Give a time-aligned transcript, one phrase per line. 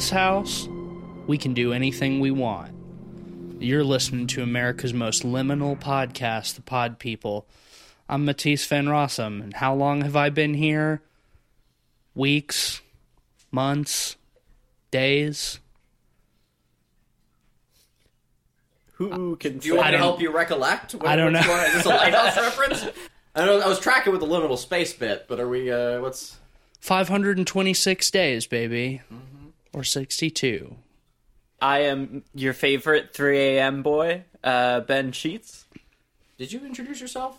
[0.00, 0.66] this house,
[1.26, 2.72] we can do anything we want.
[3.60, 7.46] You're listening to America's most liminal podcast, The Pod People.
[8.08, 11.02] I'm Matisse Van Rossum, and how long have I been here?
[12.14, 12.80] Weeks,
[13.52, 14.16] months,
[14.90, 15.60] days?
[18.94, 20.94] Who can Do you want me to help you recollect?
[20.94, 21.50] What- I don't which know.
[21.52, 22.86] one- Is this a lighthouse reference?
[23.36, 25.70] I know I was tracking with the liminal space bit, but are we?
[25.70, 26.38] uh What's
[26.80, 29.02] 526 days, baby.
[29.72, 30.76] Or 62.
[31.62, 33.82] I am your favorite 3 a.m.
[33.82, 35.66] boy, uh, Ben Sheets.
[36.38, 37.38] Did you introduce yourself?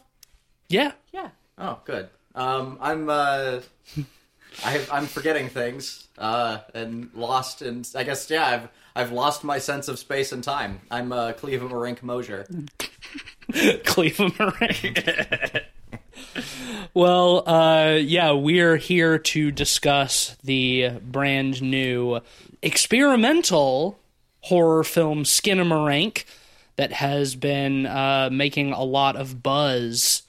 [0.70, 0.92] Yeah.
[1.12, 1.30] Yeah.
[1.58, 2.08] Oh, good.
[2.36, 3.62] Um, I'm uh,
[4.64, 9.58] I I'm forgetting things uh, and lost, and I guess yeah, I've I've lost my
[9.58, 10.82] sense of space and time.
[10.90, 12.46] I'm uh, Cleveland Marink Mosier.
[13.86, 14.96] Cleveland Marine.
[16.94, 22.20] well, uh, yeah, we're here to discuss the brand new
[22.62, 24.00] experimental
[24.42, 26.24] horror film Skinamarink
[26.76, 30.24] that has been uh, making a lot of buzz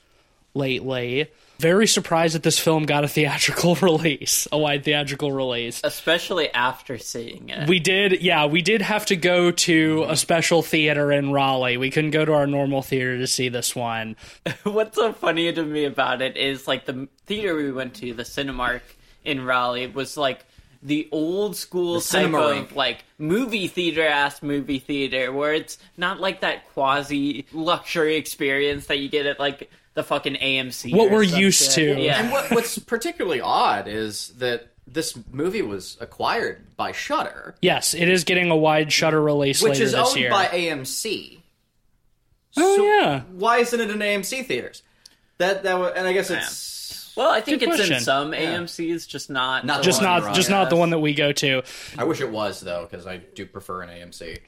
[0.54, 1.30] lately.
[1.62, 5.80] Very surprised that this film got a theatrical release, a wide theatrical release.
[5.84, 7.68] Especially after seeing it.
[7.68, 11.76] We did, yeah, we did have to go to a special theater in Raleigh.
[11.76, 14.16] We couldn't go to our normal theater to see this one.
[14.64, 18.24] What's so funny to me about it is like the theater we went to, the
[18.24, 18.80] Cinemark
[19.24, 20.44] in Raleigh, was like
[20.82, 22.62] the old school The type Cinemarink.
[22.72, 28.86] of like movie theater ass movie theater where it's not like that quasi luxury experience
[28.86, 30.94] that you get at like the fucking AMC.
[30.94, 31.96] What we're used shit.
[31.96, 32.00] to.
[32.02, 32.20] Yeah.
[32.22, 37.54] And what, what's particularly odd is that this movie was acquired by Shudder.
[37.62, 40.30] Yes, it is getting a wide Shudder release which later is this owned year.
[40.30, 41.40] by AMC.
[42.56, 44.82] oh So yeah, Why isn't it in AMC theaters?
[45.38, 47.96] That that wa- and I guess it's Well, I think Good it's question.
[47.96, 50.56] in some AMC's, just not Not the just one one not you're on, just yeah.
[50.56, 51.62] not the one that we go to.
[51.98, 54.38] I wish it was though because I do prefer an AMC.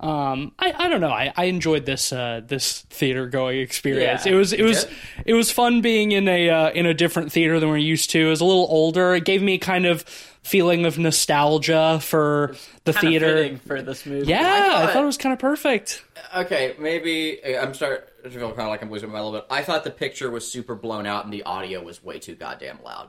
[0.00, 1.10] Um, I, I don't know.
[1.10, 4.26] I, I enjoyed this uh, this theater going experience.
[4.26, 4.32] Yeah.
[4.32, 4.94] it was it was did?
[5.26, 8.26] it was fun being in a uh, in a different theater than we're used to.
[8.26, 9.14] It was a little older.
[9.14, 10.02] It gave me kind of
[10.44, 12.54] feeling of nostalgia for
[12.84, 13.36] the Kinda theater.
[13.36, 14.28] fitting for this movie.
[14.28, 16.02] Yeah, I thought- thought, it was kind of perfect.
[16.34, 19.46] Okay, maybe I'm starting to feel kind of like I'm losing my little bit.
[19.50, 22.78] I thought the picture was super blown out and the audio was way too goddamn
[22.84, 23.08] loud.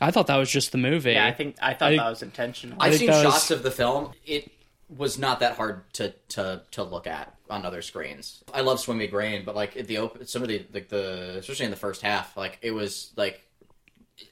[0.00, 1.12] I thought that was just the movie.
[1.12, 2.78] Yeah, I think I thought I- that was intentional.
[2.80, 4.12] I've seen that was- shots of the film.
[4.24, 4.50] It
[4.96, 8.42] was not that hard to to to look at on other screens.
[8.54, 11.66] I love Swimmy Grain, but like at the open, some of the like the especially
[11.66, 13.42] in the first half, like it was like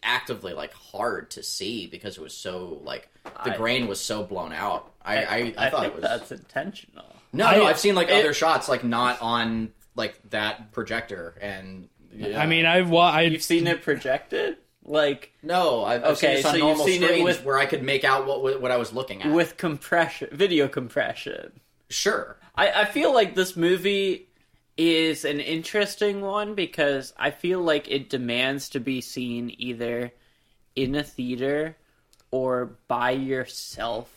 [0.03, 3.09] actively like hard to see because it was so like
[3.45, 4.93] the I- grain was so blown out.
[5.05, 7.05] I I, I, thought think it was that's intentional.
[7.33, 7.65] no no.
[7.65, 11.89] I- I've seen like it- other shots like not on like that projector and.
[12.13, 12.41] yeah.
[12.41, 16.43] I mean, I've wa- I You've seen it projected, like no, I've, I've seen Okay,
[16.43, 18.77] so you've normal seen it screens with- where I could make out what what I
[18.77, 19.33] was looking at.
[19.33, 21.53] with compression, video compression.
[21.91, 24.29] sure, I, I feel like this movie
[24.77, 30.13] is an interesting one because I feel like it demands to be seen either
[30.75, 31.77] in a theater
[32.31, 34.11] or by yourself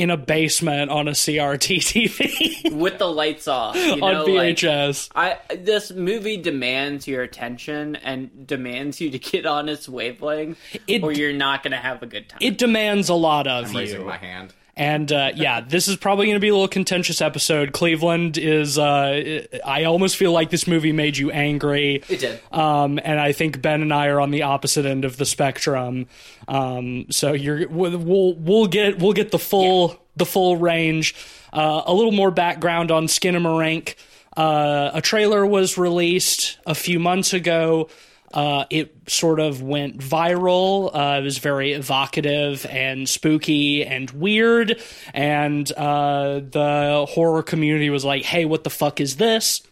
[0.00, 3.76] in a basement on a CRT TV with the lights off.
[3.76, 5.10] You know, on like, VHS.
[5.14, 11.02] I this movie demands your attention and demands you to get on its wavelength, It-
[11.02, 12.38] or you're not going to have a good time.
[12.40, 13.78] it demands a lot of I'm you.
[13.78, 14.54] raising my hand.
[14.80, 17.72] And uh, yeah, this is probably going to be a little contentious episode.
[17.72, 18.78] Cleveland is.
[18.78, 22.02] Uh, I almost feel like this movie made you angry.
[22.08, 22.40] It did.
[22.50, 26.06] Um, and I think Ben and I are on the opposite end of the spectrum.
[26.48, 31.14] Um, so you're we'll we'll get we'll get the full the full range.
[31.52, 33.96] Uh, a little more background on Skinamarink.
[34.34, 37.90] Uh, a trailer was released a few months ago.
[38.32, 40.90] Uh, it sort of went viral.
[40.94, 44.80] Uh, it was very evocative and spooky and weird.
[45.12, 49.62] And uh, the horror community was like, hey, what the fuck is this?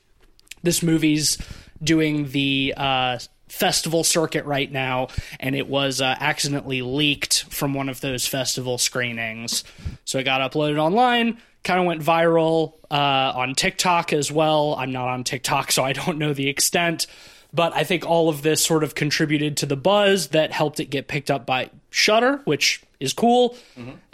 [0.62, 1.38] this movie's
[1.82, 3.18] doing the uh,
[3.48, 5.08] festival circuit right now,
[5.40, 9.64] and it was uh, accidentally leaked from one of those festival screenings.
[10.04, 14.74] So it got uploaded online, kind of went viral uh, on TikTok as well.
[14.74, 17.06] I'm not on TikTok, so I don't know the extent.
[17.52, 20.86] But I think all of this sort of contributed to the buzz that helped it
[20.86, 23.56] get picked up by Shudder, which is cool,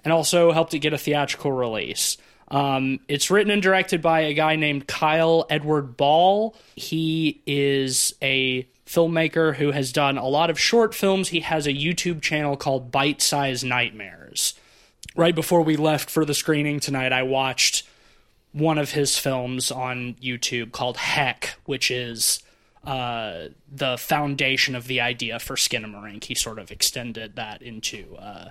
[0.04, 2.16] and also helped it get a theatrical release.
[2.48, 6.54] Um, it's written and directed by a guy named Kyle Edward Ball.
[6.76, 11.30] He is a filmmaker who has done a lot of short films.
[11.30, 14.54] He has a YouTube channel called Bite Size Nightmares.
[15.16, 17.88] Right before we left for the screening tonight, I watched
[18.52, 22.43] one of his films on YouTube called Heck, which is
[22.86, 26.24] uh, the foundation of the idea for Skinamarink.
[26.24, 28.48] He sort of extended that into uh,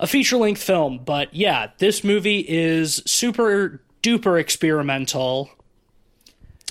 [0.00, 1.00] a feature length film.
[1.04, 5.50] But yeah, this movie is super duper experimental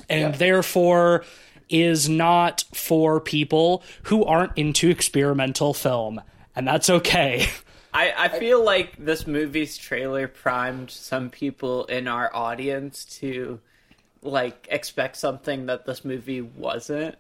[0.10, 0.38] and Yeah.
[0.38, 1.24] therefore
[1.69, 6.21] is not for people who aren't into experimental film.
[6.56, 7.48] And that's okay.
[7.95, 13.60] I, I feel like this movie's trailer primed some people in our audience to
[14.23, 17.15] like expect something that this movie wasn't.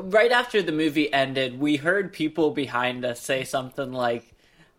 [0.00, 4.32] Right after the movie ended, we heard people behind us say something like,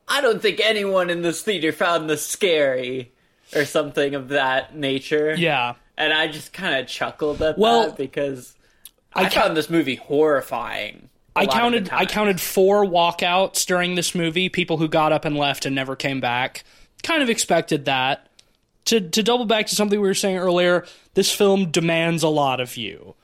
[0.08, 3.12] I don't think anyone in this theater found this scary
[3.56, 5.36] or something of that nature.
[5.38, 5.76] yeah.
[5.98, 8.56] And I just kind of chuckled at Well, that because
[9.14, 11.10] I, ca- found this movie horrifying.
[11.36, 15.12] I lot of the counted I counted four walkouts during this movie, people who got
[15.12, 16.64] up and left and never came back.
[17.04, 18.29] Kind of expected that.
[18.86, 22.60] To to double back to something we were saying earlier, this film demands a lot
[22.60, 23.16] of you.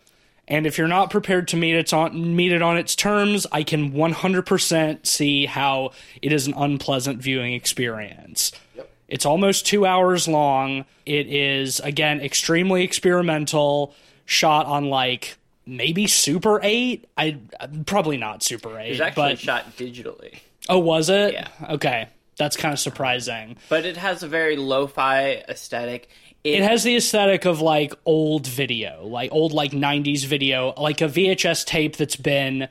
[0.47, 3.63] And if you're not prepared to meet it on meet it on its terms, I
[3.63, 5.91] can 100% see how
[6.21, 8.51] it is an unpleasant viewing experience.
[9.07, 10.85] It's almost 2 hours long.
[11.05, 17.07] It is again extremely experimental, shot on like maybe Super 8.
[17.17, 17.37] I
[17.87, 20.39] probably not Super 8, It was actually but shot digitally.
[20.69, 21.33] oh was it?
[21.33, 21.47] Yeah.
[21.69, 22.07] Okay.
[22.37, 23.57] That's kind of surprising.
[23.69, 26.09] but it has a very lo-fi aesthetic.
[26.43, 31.01] It, It has the aesthetic of like old video, like old like 90s video, like
[31.01, 32.67] a VHS tape that's been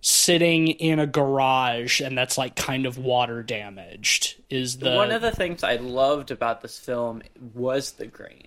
[0.00, 4.36] sitting in a garage and that's like kind of water damaged.
[4.48, 7.22] Is the one of the things I loved about this film
[7.54, 8.46] was the grain,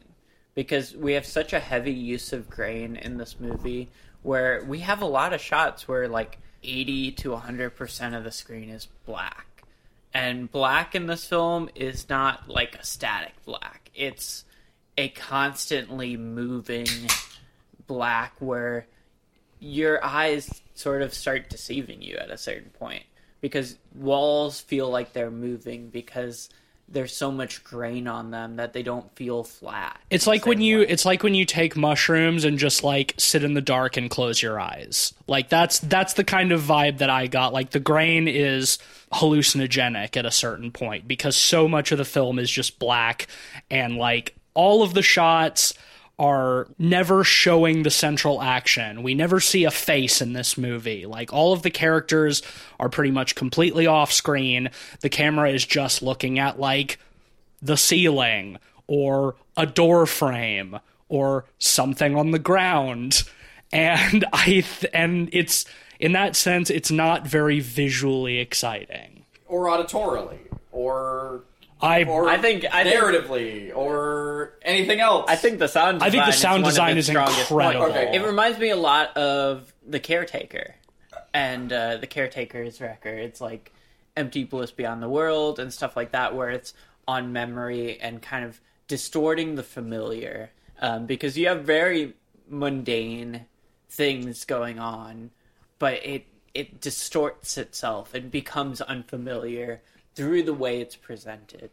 [0.55, 3.89] because we have such a heavy use of grain in this movie,
[4.23, 8.31] where we have a lot of shots where like eighty to hundred percent of the
[8.31, 9.45] screen is black,
[10.13, 13.89] and black in this film is not like a static black.
[13.95, 14.43] It's
[14.97, 16.87] a constantly moving
[17.87, 18.87] black where
[19.59, 23.03] your eyes sort of start deceiving you at a certain point
[23.41, 26.49] because walls feel like they're moving because
[26.91, 29.99] there's so much grain on them that they don't feel flat.
[30.09, 30.87] It's like when you way.
[30.87, 34.41] it's like when you take mushrooms and just like sit in the dark and close
[34.41, 35.13] your eyes.
[35.27, 37.53] Like that's that's the kind of vibe that I got.
[37.53, 38.77] Like the grain is
[39.13, 43.27] hallucinogenic at a certain point because so much of the film is just black
[43.69, 45.73] and like all of the shots
[46.21, 49.01] are never showing the central action.
[49.01, 51.07] We never see a face in this movie.
[51.07, 52.43] Like all of the characters
[52.79, 54.69] are pretty much completely off screen.
[54.99, 56.99] The camera is just looking at like
[57.59, 60.77] the ceiling or a door frame
[61.09, 63.23] or something on the ground
[63.71, 65.65] and i th- and it's
[65.99, 70.39] in that sense it's not very visually exciting or auditorily
[70.71, 71.43] or
[71.81, 75.25] i or I think- I think- narratively, or anything else.
[75.27, 77.15] I think the sound design I think the is sound one of design its is
[77.15, 77.85] incredible.
[77.85, 78.15] Okay.
[78.15, 80.75] It reminds me a lot of The Caretaker
[81.33, 83.19] and uh, The Caretaker's record.
[83.19, 83.71] It's like
[84.17, 86.73] Empty Bliss Beyond the World and stuff like that, where it's
[87.07, 90.51] on memory and kind of distorting the familiar.
[90.81, 92.13] Um, because you have very
[92.49, 93.45] mundane
[93.89, 95.31] things going on,
[95.79, 99.81] but it it distorts itself and becomes unfamiliar
[100.15, 101.69] through the way it's presented.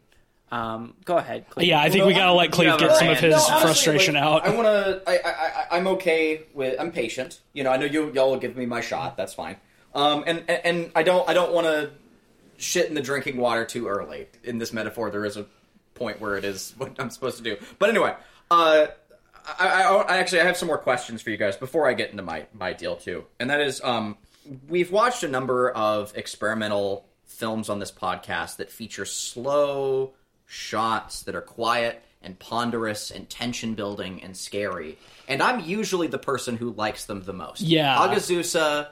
[0.51, 1.47] Um, go ahead.
[1.49, 1.67] Cleve.
[1.67, 4.15] yeah i think we gotta let cleve have get some of his No, honestly, frustration
[4.15, 5.03] like, out I want to.
[5.05, 6.79] I, I, I, I'm okay with.
[6.79, 7.41] I'm patient.
[7.53, 9.15] You know, I know you y'all will give me my shot.
[9.15, 9.57] That's fine.
[9.93, 11.29] Um, and and, and I don't.
[11.29, 11.91] I don't want to
[12.57, 14.27] shit in the drinking water too early.
[14.43, 15.45] In this metaphor, there is a
[15.93, 17.57] point where it is what I'm supposed to do.
[17.77, 18.15] But anyway,
[18.49, 18.87] uh,
[19.59, 22.09] I, I, I actually I have some more questions for you guys before I get
[22.11, 24.17] into my my deal too, and that is, um,
[24.67, 30.13] we've watched a number of experimental films on this podcast that feature slow
[30.45, 34.97] shots that are quiet and ponderous and tension building and scary.
[35.27, 37.61] And I'm usually the person who likes them the most.
[37.61, 37.95] Yeah.
[37.95, 38.87] Hagazussa,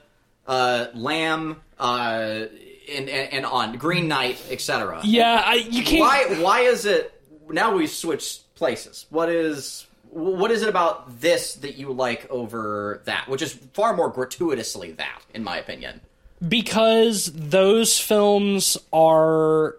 [0.46, 2.46] uh, Lamb, uh,
[2.90, 5.02] and, and, and on Green Knight, etc.
[5.04, 6.42] yeah I, you can't Why?
[6.42, 7.22] Why is it?
[7.50, 9.06] Now we switch places.
[9.10, 9.86] What is?
[10.10, 13.28] What is it about this that you like over that?
[13.28, 16.00] Which is far more gratuitously that, in my opinion.
[16.46, 19.76] Because those films are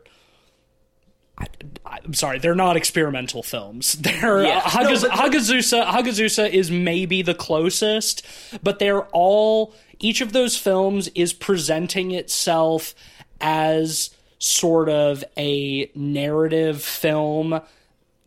[1.39, 1.47] I,
[1.87, 3.93] I'm sorry, they're not experimental films.
[4.01, 4.59] They're Yeah.
[4.59, 5.85] uh, Hagaz- No.
[5.87, 8.27] Hagazussa is maybe the closest,
[8.63, 9.73] but they're all.
[10.01, 12.95] Each of those films is presenting itself
[13.41, 17.61] as sort of a narrative film,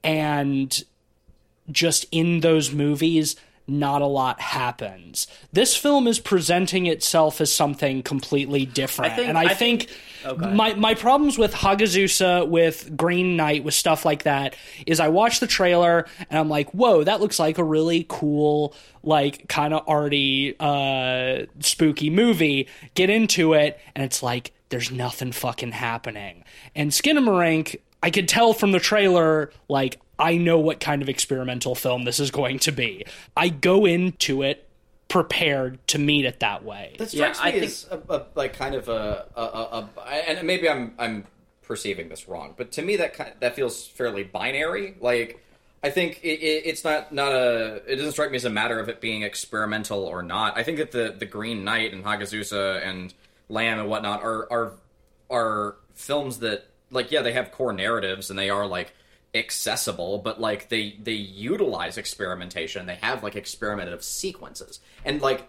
[0.03, 0.83] and
[1.71, 3.35] just in those movies,
[3.71, 5.27] not a lot happens.
[5.53, 9.83] This film is presenting itself as something completely different, I think- and I, I think,
[9.87, 10.55] think- Oh, go ahead.
[10.55, 15.39] my my problems with Hagazussa, with Green Knight, with stuff like that, is I watch
[15.39, 19.81] the trailer and I'm like, whoa, that looks like a really cool, like kind of
[19.87, 22.67] arty, uh, spooky movie.
[22.93, 26.43] Get into it, and it's like there's nothing fucking happening.
[26.75, 31.73] And Skinamarink, I could tell from the trailer, like, I know what kind of experimental
[31.75, 33.05] film this is going to be.
[33.35, 34.67] I go into it
[35.07, 36.95] prepared to meet it that way.
[36.97, 39.89] That Yeah, strikes I me think- as a, a, like kind of a, a, a,
[39.97, 41.25] a and maybe I'm I'm
[41.63, 44.95] perceiving this wrong, but to me that kind that feels fairly binary.
[45.01, 45.43] Like
[45.83, 48.79] I think it, it, it's not not a it doesn't strike me as a matter
[48.79, 50.57] of it being experimental or not.
[50.57, 53.13] I think that the the Green Knight and Hagazussa and
[53.49, 54.73] Lamb and whatnot are are
[55.29, 58.93] are films that like yeah they have core narratives and they are like
[59.33, 62.85] accessible but like they they utilize experimentation.
[62.85, 64.79] They have like experimentative sequences.
[65.05, 65.47] And like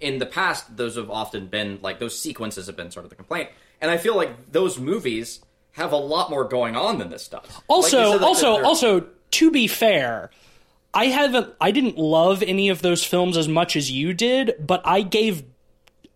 [0.00, 3.16] in the past those have often been like those sequences have been sort of the
[3.16, 3.50] complaint.
[3.80, 5.40] And i feel like those movies
[5.72, 7.62] have a lot more going on than this stuff.
[7.68, 10.30] Also, that also, they're- also, to be fair,
[10.92, 14.80] I haven't, I didn't love any of those films as much as you did, but
[14.84, 15.44] I gave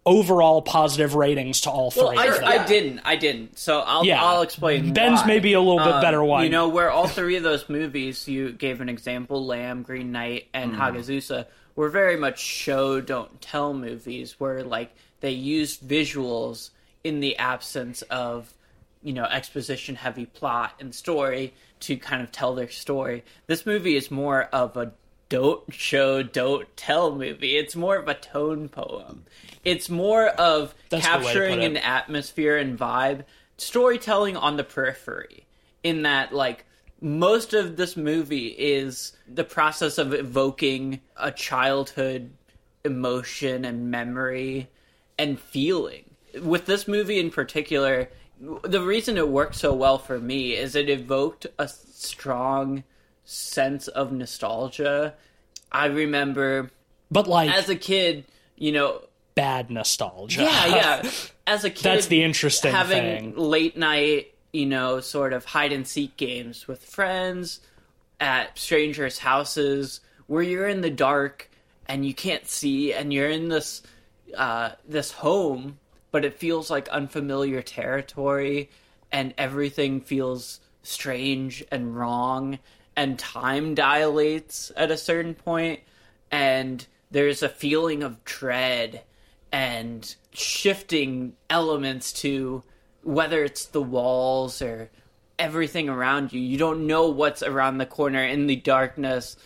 [0.05, 2.03] overall positive ratings to all three.
[2.03, 2.45] Well, I, of them.
[2.45, 3.01] I didn't.
[3.05, 3.59] I didn't.
[3.59, 4.23] So I'll Yeah.
[4.23, 4.93] I'll explain.
[4.93, 5.27] Ben's why.
[5.27, 6.45] maybe a little bit Um, better one.
[6.45, 10.49] You know, where all three of those movies you gave an example, Lamb, Green Knight,
[10.53, 16.71] and Hagazussa, were very much show don't tell movies where like they used visuals
[17.05, 18.53] in the absence of
[19.03, 23.25] you know exposition heavy plot and story to kind of tell their story.
[23.47, 24.93] This movie is more of a
[25.29, 27.57] don't show don't tell movie.
[27.57, 29.25] It's more of a tone poem.
[29.65, 33.25] It's more of That's the way to capturing an atmosphere and vibe,
[33.57, 35.47] storytelling on the periphery.
[35.83, 36.65] In that, like,
[37.01, 42.31] most of this movie is the process of evoking a childhood
[42.85, 44.69] emotion and memory
[45.19, 46.05] and feeling.
[46.41, 48.09] With this movie in particular,
[48.63, 52.85] the reason it worked so well for me is it evoked a strong
[53.25, 55.15] sense of nostalgia.
[55.71, 56.71] I remember
[57.11, 58.25] but like as a kid,
[58.57, 59.03] you know,
[59.35, 60.43] bad nostalgia.
[60.43, 60.67] yeah,
[61.03, 61.11] yeah.
[61.47, 63.37] As a kid, That's the interesting having thing.
[63.37, 67.61] late night, you know, sort of hide and seek games with friends
[68.21, 71.51] at strangers' houses where you're in the dark
[71.87, 73.83] and you can't see, and you're in this
[74.37, 75.79] uh, this home,
[76.11, 78.71] but it feels like unfamiliar territory,
[79.11, 82.59] and everything feels strange and wrong,
[82.97, 85.81] and time dilates at a certain point,
[86.31, 89.03] and there's a feeling of dread
[89.53, 92.63] and shifting elements to
[93.03, 94.91] whether it's the walls or
[95.39, 96.41] everything around you.
[96.41, 99.37] You don't know what's around the corner in the darkness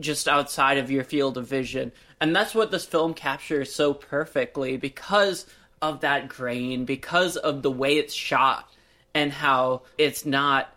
[0.00, 1.92] just outside of your field of vision.
[2.20, 5.46] And that's what this film captures so perfectly because
[5.80, 8.72] of that grain, because of the way it's shot
[9.14, 10.74] and how it's not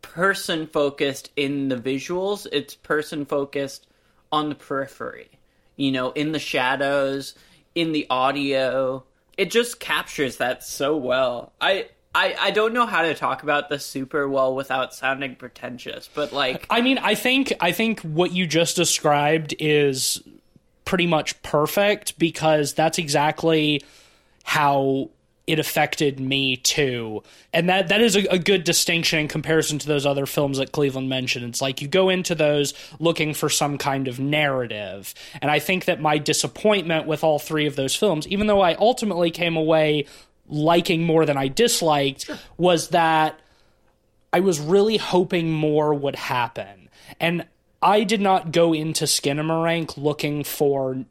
[0.00, 3.86] person focused in the visuals, it's person focused
[4.32, 5.30] on the periphery.
[5.76, 7.34] You know, in the shadows,
[7.74, 9.04] in the audio.
[9.36, 11.52] It just captures that so well.
[11.60, 16.08] I I, I don't know how to talk about this super well without sounding pretentious,
[16.12, 20.22] but like I mean, I think I think what you just described is
[20.84, 23.82] pretty much perfect because that's exactly
[24.42, 25.10] how
[25.48, 27.22] it affected me too.
[27.54, 30.72] And that that is a, a good distinction in comparison to those other films that
[30.72, 31.46] Cleveland mentioned.
[31.46, 35.14] It's like you go into those looking for some kind of narrative.
[35.40, 38.74] And I think that my disappointment with all three of those films, even though I
[38.74, 40.04] ultimately came away
[40.46, 43.40] liking more than I disliked, was that
[44.30, 46.90] I was really hoping more would happen.
[47.18, 47.46] And
[47.80, 51.06] I did not go into Skinamarink looking for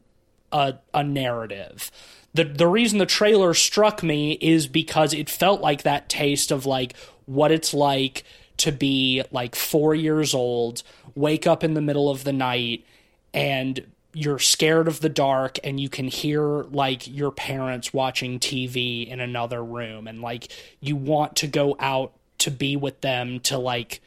[0.52, 1.90] a, a narrative.
[2.34, 6.66] The the reason the trailer struck me is because it felt like that taste of
[6.66, 6.94] like
[7.26, 8.24] what it's like
[8.58, 10.82] to be like 4 years old,
[11.14, 12.84] wake up in the middle of the night
[13.32, 19.06] and you're scared of the dark and you can hear like your parents watching TV
[19.06, 20.48] in another room and like
[20.80, 24.00] you want to go out to be with them to like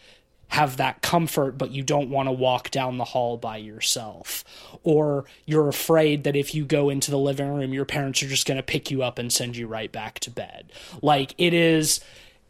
[0.52, 4.44] have that comfort but you don't want to walk down the hall by yourself.
[4.84, 8.46] Or you're afraid that if you go into the living room your parents are just
[8.46, 10.72] going to pick you up and send you right back to bed.
[11.02, 12.02] Like it is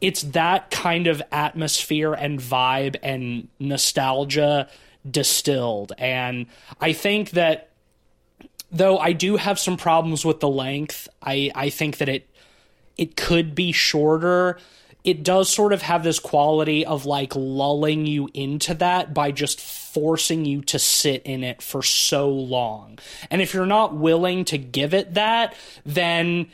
[0.01, 4.67] it's that kind of atmosphere and vibe and nostalgia
[5.09, 5.93] distilled.
[5.99, 6.47] And
[6.79, 7.69] i think that
[8.71, 12.27] though i do have some problems with the length i i think that it
[12.97, 14.57] it could be shorter
[15.03, 19.59] it does sort of have this quality of like lulling you into that by just
[19.59, 22.99] forcing you to sit in it for so long.
[23.29, 25.55] And if you're not willing to give it that,
[25.85, 26.47] then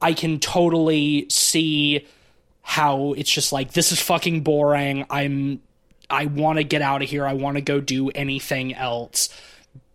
[0.00, 2.06] I can totally see
[2.62, 5.04] how it's just like this is fucking boring.
[5.10, 5.60] I'm
[6.08, 7.26] I want to get out of here.
[7.26, 9.28] I want to go do anything else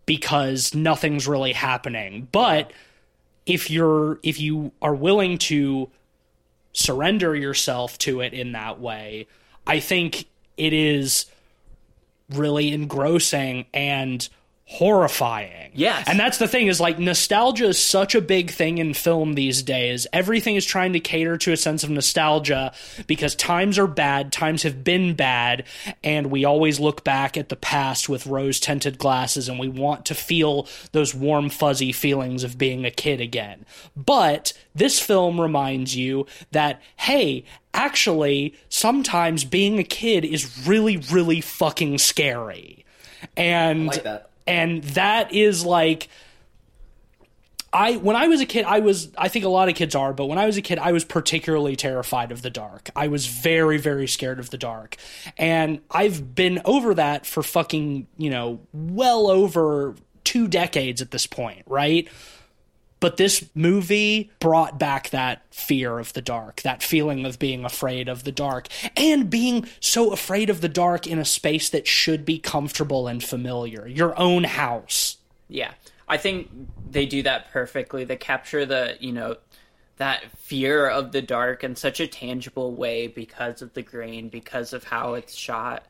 [0.05, 2.27] because nothing's really happening.
[2.31, 2.71] But
[3.45, 5.89] if you're if you are willing to
[6.77, 9.27] surrender yourself to it in that way,
[9.65, 10.25] I think
[10.57, 11.25] it is
[12.29, 14.29] really engrossing and
[14.69, 15.71] horrifying.
[15.73, 16.09] Yes.
[16.09, 19.63] And that's the thing is like nostalgia is such a big thing in film these
[19.63, 20.07] days.
[20.11, 22.73] Everything is trying to cater to a sense of nostalgia
[23.07, 25.63] because times are bad, times have been bad,
[26.03, 30.05] and we always look back at the past with rose tinted glasses and we want
[30.07, 33.65] to feel those warm, fuzzy feelings of being a kid again.
[33.95, 41.39] But this film reminds you that, hey, actually, sometimes being a kid is really, really
[41.39, 42.83] fucking scary.
[43.37, 44.29] And like that.
[44.47, 46.09] And that is like
[47.73, 50.13] I when I was a kid I was I think a lot of kids are
[50.13, 52.89] but when I was a kid I was particularly terrified of the dark.
[52.95, 54.95] I was very very scared of the dark.
[55.37, 61.27] And I've been over that for fucking, you know, well over 2 decades at this
[61.27, 62.07] point, right?
[62.99, 68.09] But this movie brought back that fear of the dark, that feeling of being afraid
[68.09, 72.25] of the dark, and being so afraid of the dark in a space that should
[72.25, 73.87] be comfortable and familiar.
[73.87, 75.17] Your own house.
[75.47, 75.73] Yeah.
[76.07, 76.49] I think
[76.89, 78.03] they do that perfectly.
[78.03, 79.35] They capture the, you know,
[79.97, 84.73] that fear of the dark in such a tangible way because of the grain, because
[84.73, 85.85] of how it's shot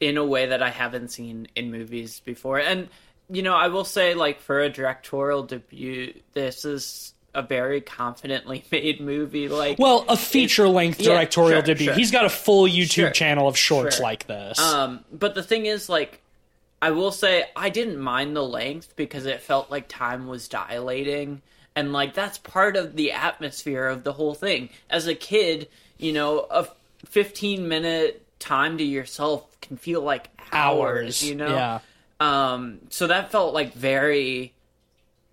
[0.00, 2.58] in a way that I haven't seen in movies before.
[2.58, 2.88] And
[3.32, 8.62] you know, I will say like for a directorial debut, this is a very confidently
[8.70, 11.86] made movie like Well, a feature length yeah, directorial sure, debut.
[11.86, 11.94] sure.
[11.94, 14.58] He's got a full YouTube Sure, channel of shorts like this.
[14.58, 16.20] Um, but the thing is, like,
[16.82, 21.40] I will say I didn't mind the length because it felt like time was dilating,
[21.74, 24.68] and like that's part of the atmosphere of the whole thing.
[24.90, 26.66] As a kid, you know, a
[27.06, 31.22] fifteen minute time to yourself can feel like hours.
[31.26, 31.78] you know, Yeah.
[32.22, 34.54] Um, so that felt like very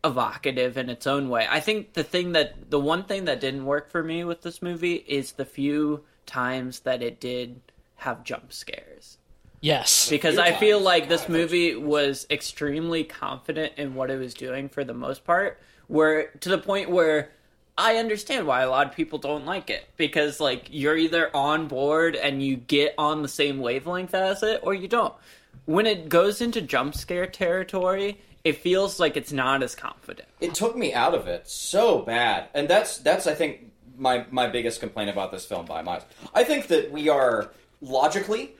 [0.03, 1.45] evocative in its own way.
[1.47, 4.59] I think the thing that the one thing that didn't work for me with this
[4.61, 7.61] movie is the few times that it did
[7.97, 9.19] have jump scares.
[9.61, 10.09] Yes.
[10.09, 10.85] Because few I feel times.
[10.85, 15.59] like this movie was extremely confident in what it was doing for the most part,
[15.87, 17.29] where to the point where
[17.77, 21.67] I understand why a lot of people don't like it because like you're either on
[21.67, 25.13] board and you get on the same wavelength as it or you don't.
[25.69, 30.27] When it goes into jump scare territory, it feels like it's not as confident.
[30.41, 34.47] it took me out of it so bad and that's that's i think my my
[34.47, 36.03] biggest complaint about this film by miles
[36.33, 37.51] i think that we are
[37.81, 38.55] logically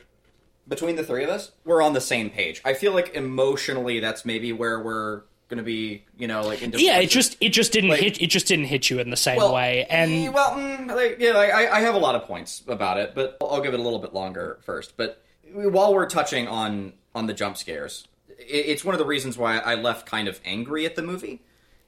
[0.67, 4.23] between the three of us we're on the same page i feel like emotionally that's
[4.25, 7.89] maybe where we're gonna be you know like in Yeah, it just it just didn't
[7.89, 9.87] Like- hit it just didn't hit you in the same well, way.
[9.89, 13.15] And well, mm, like, yeah, like, I, I have a lot of points about it,
[13.15, 14.95] but I'll I'll give it a little bit longer first.
[14.95, 19.57] But while we're touching on on the jump scares, it's one of the reasons why
[19.57, 21.41] I left kind of angry at the movie.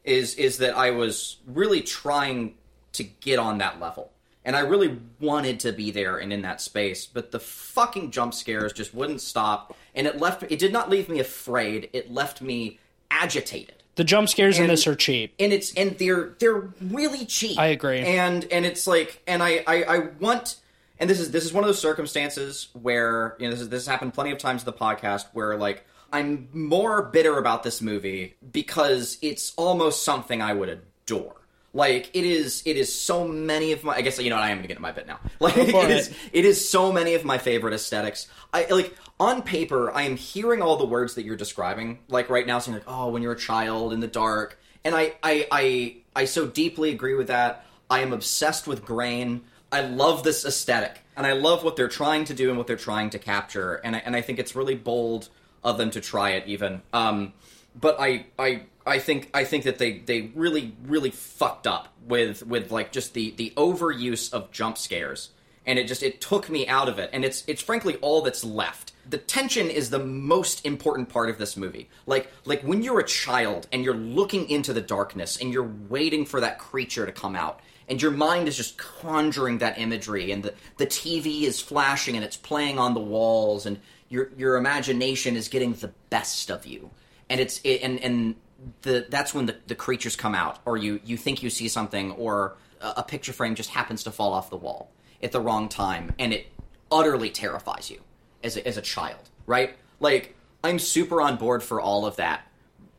[0.04, 2.56] Is is that I was really trying
[2.94, 4.12] to get on that level,
[4.44, 8.34] and I really wanted to be there and in that space, but the fucking jump
[8.34, 10.44] scares just wouldn't stop, and it left.
[10.50, 11.90] It did not leave me afraid.
[11.94, 12.80] It left me
[13.12, 15.34] agitated the jump scares in this are cheap.
[15.40, 17.60] and it's and they're they're really cheap.
[17.60, 18.00] I agree.
[18.00, 20.56] And and it's like and I, I I want
[21.02, 23.86] and this is this is one of those circumstances where you know this is this
[23.86, 27.82] has happened plenty of times in the podcast where like I'm more bitter about this
[27.82, 31.36] movie because it's almost something I would adore.
[31.74, 33.94] Like it is, it is so many of my.
[33.96, 35.20] I guess you know what, I am going to get in my bit now.
[35.40, 35.90] Like it it.
[35.90, 38.28] is, it is so many of my favorite aesthetics.
[38.54, 42.46] I like on paper, I am hearing all the words that you're describing, like right
[42.46, 45.96] now, saying like, "Oh, when you're a child in the dark," and I, I, I,
[46.14, 47.66] I so deeply agree with that.
[47.90, 49.42] I am obsessed with grain.
[49.72, 52.76] I love this aesthetic, and I love what they're trying to do and what they're
[52.76, 55.30] trying to capture, and I, and I think it's really bold
[55.64, 56.82] of them to try it, even.
[56.92, 57.34] Um,
[57.80, 62.46] but I, I, I think I think that they, they really really fucked up with
[62.46, 65.30] with like just the the overuse of jump scares.
[65.64, 67.12] And it just it took me out of it.
[67.14, 68.94] And it's it's frankly all that's left.
[69.08, 71.90] The tension is the most important part of this movie.
[72.08, 76.26] Like like when you're a child and you're looking into the darkness and you're waiting
[76.26, 77.60] for that creature to come out
[77.92, 82.26] and your mind is just conjuring that imagery and the, the tv is flashing and
[82.26, 83.80] it's playing on the walls and
[84.12, 86.92] your your imagination is getting the best of you.
[87.30, 88.36] And it's it, and and
[88.82, 92.12] the that's when the, the creatures come out or you you think you see something
[92.12, 94.92] or a, a picture frame just happens to fall off the wall
[95.24, 96.48] at the wrong time and it
[96.92, 98.02] utterly terrifies you
[98.44, 99.76] as a, as a child right?
[100.00, 102.46] Like i'm super on board for all of that.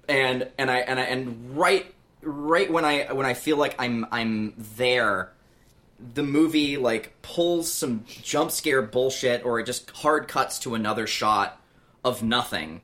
[0.08, 4.06] And and i and I, and right right when i when i feel like i'm
[4.10, 5.32] i'm there
[6.14, 11.06] the movie like pulls some jump scare bullshit or it just hard cuts to another
[11.06, 11.60] shot
[12.04, 12.82] of nothing.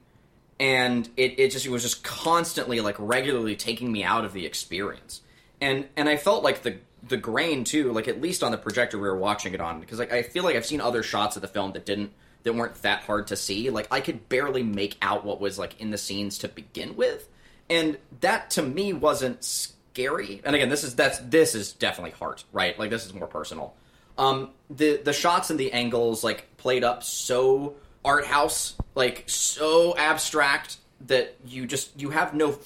[0.61, 4.46] And it, it just it was just constantly like regularly taking me out of the
[4.46, 5.20] experience.
[5.61, 8.98] And and i felt like the the grain too, like at least on the projector
[8.98, 11.42] we were watching it on, because like I feel like I've seen other shots of
[11.42, 13.70] the film that didn't that weren't that hard to see.
[13.70, 17.29] Like I could barely make out what was like in the scenes to begin with,
[17.71, 20.41] and that to me wasn't scary.
[20.45, 22.79] And again, this is that's this is definitely heart, right?
[22.79, 23.75] Like this is more personal.
[24.17, 29.97] Um, the the shots and the angles like played up so art house, like so
[29.97, 32.59] abstract that you just you have no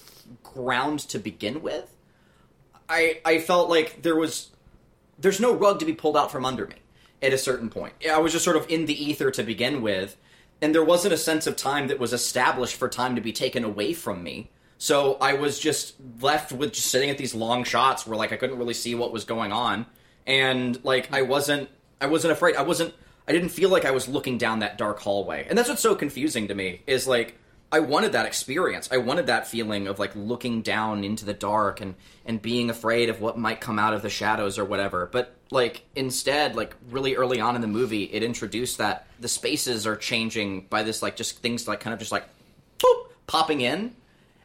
[0.43, 1.95] ground to begin with.
[2.88, 4.51] I I felt like there was
[5.19, 6.77] there's no rug to be pulled out from under me
[7.23, 7.95] at a certain point.
[8.11, 10.17] I was just sort of in the ether to begin with,
[10.61, 13.65] and there wasn't a sense of time that was established for time to be taken
[13.65, 14.51] away from me.
[14.83, 18.37] So I was just left with just sitting at these long shots where like I
[18.37, 19.87] couldn't really see what was going on,
[20.27, 21.68] and like I wasn't
[22.01, 22.57] I wasn't afraid.
[22.57, 22.92] I wasn't
[23.29, 25.47] I didn't feel like I was looking down that dark hallway.
[25.49, 27.38] And that's what's so confusing to me is like
[27.71, 28.88] I wanted that experience.
[28.90, 33.09] I wanted that feeling of like looking down into the dark and and being afraid
[33.09, 35.07] of what might come out of the shadows or whatever.
[35.07, 39.87] But like instead, like really early on in the movie, it introduced that the spaces
[39.87, 42.25] are changing by this like just things like kind of just like
[42.81, 43.95] boop, popping in.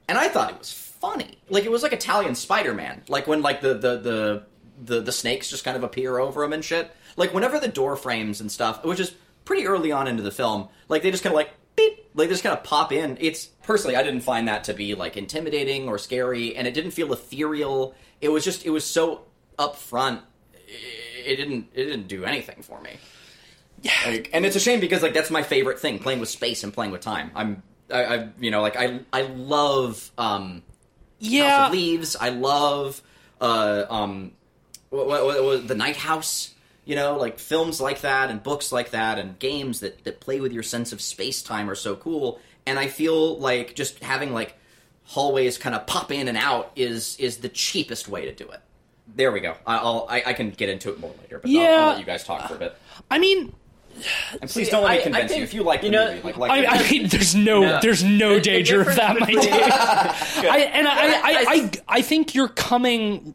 [0.07, 1.37] And I thought it was funny.
[1.49, 3.03] Like it was like Italian Spider-Man.
[3.07, 4.43] Like when like the the the
[4.79, 6.95] the, the snakes just kind of appear over him and shit.
[7.15, 10.69] Like whenever the door frames and stuff, which is pretty early on into the film,
[10.87, 13.17] like they just kind of like beep, like just kind of pop in.
[13.19, 16.91] It's personally, I didn't find that to be like intimidating or scary, and it didn't
[16.91, 17.95] feel ethereal.
[18.21, 19.23] It was just, it was so
[19.57, 20.21] upfront.
[21.25, 22.91] It didn't, it didn't do anything for me.
[23.81, 26.63] Yeah, like, and it's a shame because like that's my favorite thing, playing with space
[26.63, 27.31] and playing with time.
[27.35, 30.63] I'm, I, I you know, like I, I love, um,
[31.19, 32.15] yeah, House of Leaves.
[32.15, 33.01] I love,
[33.41, 34.31] uh, um,
[34.89, 36.53] what, what, what, what, the Night House
[36.87, 40.39] you know like films like that and books like that and games that, that play
[40.39, 42.39] with your sense of space time are so cool.
[42.65, 44.57] And i feel like just having like
[45.03, 48.61] hallways kind of pop in and out is is the cheapest way to do it.
[49.15, 49.55] There we go.
[49.65, 51.69] I'll i, I can get into it more later but I'll, Yeah.
[51.69, 52.75] I'll let you guys talk for a bit.
[53.11, 53.53] I mean,
[54.41, 55.87] and please See, don't let me I- I convince think, you if you like the
[55.87, 57.79] you know, movie like, like I, I mean, there's no, No.
[57.81, 59.53] there's no The- the danger of that, my between- dude.
[59.53, 63.33] I, and I, I, I, I, I think you're coming.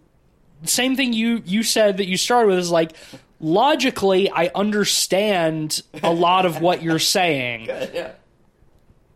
[0.64, 2.92] Same thing you you said that you started with is like
[3.40, 7.64] logically, I understand a lot of what you're saying.
[7.66, 8.12] yeah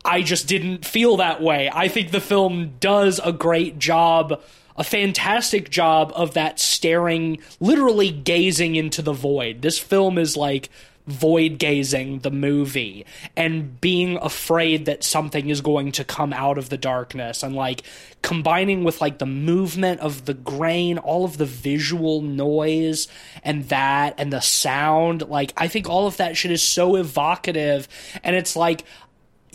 [0.04, 1.68] I just didn't feel that way.
[1.72, 4.40] I think the film does a great job,
[4.76, 9.62] a fantastic job of that staring, literally gazing into the void.
[9.62, 10.68] This film is like
[11.07, 16.69] void gazing the movie and being afraid that something is going to come out of
[16.69, 17.83] the darkness and like
[18.23, 23.07] combining with like the movement of the grain all of the visual noise
[23.45, 27.87] and that and the sound like i think all of that shit is so evocative
[28.25, 28.85] and it's like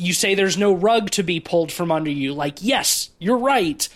[0.01, 2.33] you say there's no rug to be pulled from under you.
[2.33, 3.87] Like, yes, you're right.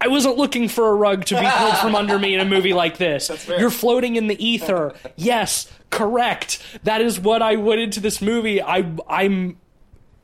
[0.00, 2.72] I wasn't looking for a rug to be pulled from under me in a movie
[2.72, 3.30] like this.
[3.48, 4.94] You're floating in the ether.
[5.16, 6.62] Yes, correct.
[6.84, 8.62] That is what I went into this movie.
[8.62, 9.58] I I'm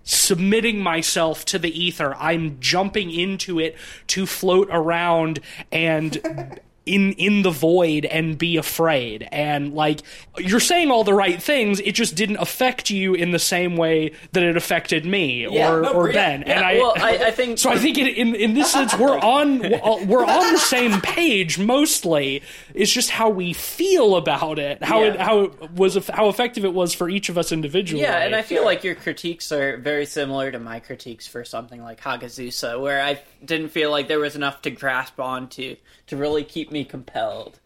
[0.02, 2.14] submitting myself to the ether.
[2.14, 3.76] I'm jumping into it
[4.08, 5.40] to float around
[5.72, 9.28] and in in the void and be afraid.
[9.32, 10.00] And like
[10.38, 14.12] you're saying all the right things, it just didn't affect you in the same way
[14.32, 16.44] that it affected me Yeah, or no, or Ben.
[16.46, 18.96] Yeah, and I well, I, I think so I think in, in in this sense
[18.96, 22.42] we're on uh, we're on the same page mostly.
[22.72, 26.72] It's just how we feel about it, how it how it was how effective it
[26.72, 28.02] was for each of us individually.
[28.02, 31.82] Yeah, and I feel like your critiques are very similar to my critiques for something
[31.82, 35.76] like Hagazussa, where I didn't feel like there was enough to grasp onto
[36.08, 37.58] to really keep me compelled.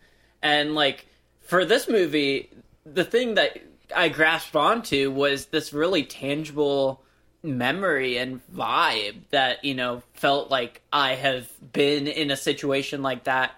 [0.42, 1.06] And like
[1.42, 2.50] for this movie,
[2.84, 3.58] the thing that
[3.94, 7.02] I grasped onto was this really tangible
[7.42, 13.24] memory and vibe that, you know, felt like I have been in a situation like
[13.24, 13.52] that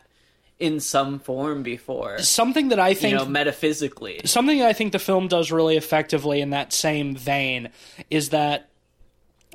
[0.59, 2.19] in some form before.
[2.21, 4.21] something that I You think know, metaphysically.
[4.25, 7.71] something that I think the film does really effectively in that same vein
[8.11, 8.69] is that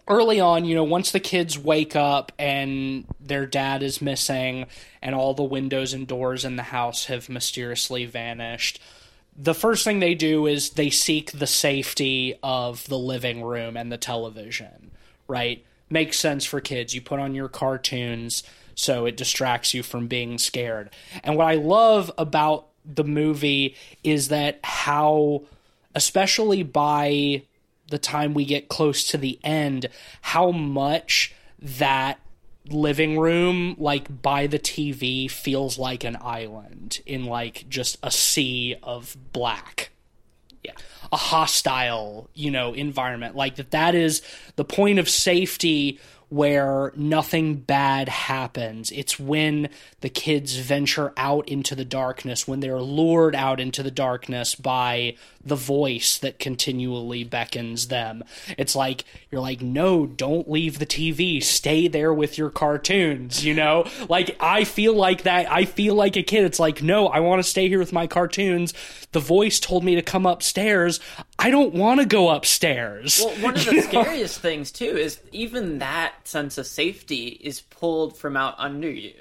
[0.08, 4.66] early on, you know, once the kids wake up and their dad is missing
[5.02, 8.80] and all the windows and doors in the house have mysteriously vanished,
[9.36, 13.92] the first thing they do is they seek the safety of the living room and
[13.92, 14.92] the television,
[15.28, 15.64] right?
[15.90, 16.96] Makes sense for kids.
[16.96, 18.44] You put on your cartoons
[18.74, 20.90] so it distracts you from being scared.
[21.24, 25.44] And what I love about the movie is that how,
[25.94, 27.44] especially by
[27.90, 29.88] the time we get close to the end,
[30.22, 32.20] how much that
[32.70, 38.76] living room like by the TV feels like an island in like just a sea
[38.84, 39.92] of black
[40.64, 40.74] Yeah.
[41.12, 43.36] a hostile, you know, environment.
[43.38, 44.22] Like that that is
[44.58, 45.98] the point of safety
[46.30, 48.92] where nothing bad happens.
[48.92, 49.70] It's when
[50.02, 55.16] the kids venture out into the darkness, when they're lured out into the darkness by
[55.46, 58.24] the voice that continually beckons them.
[58.58, 61.42] It's like, you're like, no, don't leave the TV.
[61.42, 63.86] Stay there with your cartoons, you know?
[64.10, 65.50] Like, I feel like that.
[65.50, 66.44] I feel like a kid.
[66.44, 68.74] It's like, no, I want to stay here with my cartoons.
[69.14, 71.00] The voice told me to come upstairs.
[71.40, 73.22] I don't want to go upstairs.
[73.24, 78.18] Well, one of the scariest things too is even that sense of safety is pulled
[78.18, 79.14] from out under you.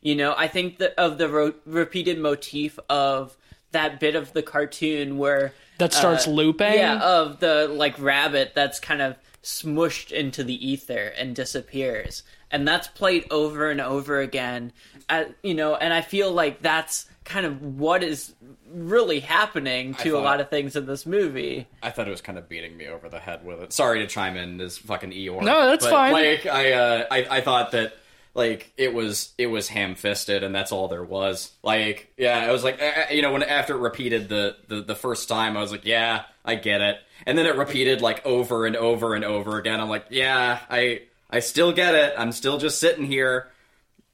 [0.00, 3.36] You know, I think that of the ro- repeated motif of
[3.72, 6.74] that bit of the cartoon where that starts uh, looping.
[6.74, 12.66] yeah, of the like rabbit that's kind of smushed into the ether and disappears, and
[12.66, 14.72] that's played over and over again.
[15.08, 18.34] At, you know, and I feel like that's kind of what is
[18.72, 21.66] really happening to a lot of things in this movie.
[21.80, 23.72] I thought it was kind of beating me over the head with it.
[23.72, 25.42] Sorry to chime in as fucking Eeyore.
[25.42, 26.12] No, that's but, fine.
[26.12, 27.94] Like I, uh, I, I thought that
[28.34, 31.52] like it was it was ham fisted and that's all there was.
[31.62, 34.96] Like yeah, I was like eh, you know when after it repeated the, the the
[34.96, 36.96] first time, I was like yeah, I get it.
[37.26, 39.80] And then it repeated like over and over and over again.
[39.80, 42.12] I'm like yeah, I I still get it.
[42.18, 43.48] I'm still just sitting here.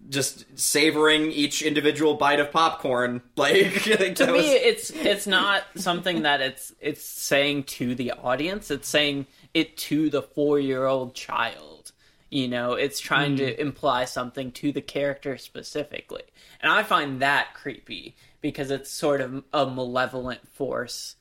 [0.09, 6.41] Just savoring each individual bite of popcorn, like to me it's it's not something that
[6.41, 8.71] it's it's saying to the audience.
[8.71, 11.93] It's saying it to the four year old child.
[12.31, 13.61] You know it's trying to hmm.
[13.61, 16.23] imply something to the character specifically.
[16.61, 21.17] And i find that creepy because it's sort of a malevolent force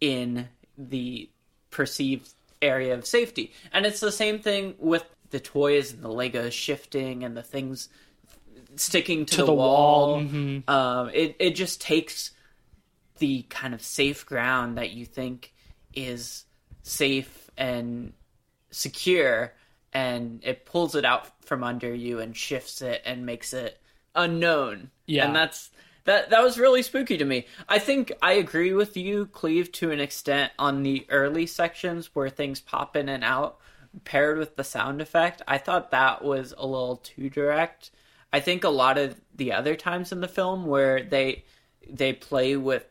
[0.00, 1.28] in the
[1.70, 3.52] perceived area of safety.
[3.72, 7.88] And it's the same thing with the toys and the legos shifting and the things
[8.78, 10.68] sticking to, To the, the wall, wall, mhm.
[10.68, 12.32] um, it, it just takes
[13.18, 15.52] the kind of safe ground that you think
[15.92, 16.44] is
[16.82, 18.12] safe and
[18.70, 19.52] secure
[19.92, 23.80] and it pulls it out from under you and shifts it and makes it
[24.14, 24.90] unknown.
[25.06, 25.26] Yeah.
[25.26, 25.70] And that's
[26.04, 27.46] that that was really spooky to me.
[27.68, 32.28] I think I agree with you, Cleve, to an extent on the early sections where
[32.28, 33.58] things pop in and out
[34.04, 35.42] paired with the sound effect.
[35.48, 37.90] I thought that was a little too direct.
[38.32, 41.44] I think a lot of the other times in the film where they
[41.88, 42.84] they play with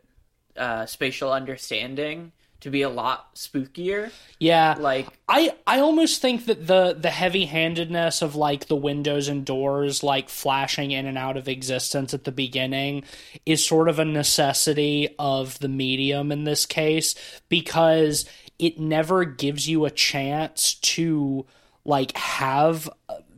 [0.56, 4.12] uh, spatial understanding to be a lot spookier.
[4.40, 4.76] Yeah.
[4.80, 10.02] Like I I almost think that the the heavy-handedness of like the windows and doors
[10.04, 13.04] like flashing in and out of existence at the beginning
[13.46, 17.14] is sort of a necessity of the medium in this case
[17.48, 18.26] because
[18.58, 21.46] it never gives you a chance to
[21.86, 22.90] like have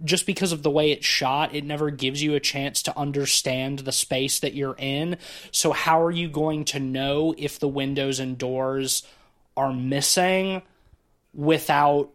[0.04, 3.80] just because of the way it's shot it never gives you a chance to understand
[3.80, 5.18] the space that you're in.
[5.52, 9.04] So how are you going to know if the windows and doors
[9.58, 10.62] are missing
[11.34, 12.10] without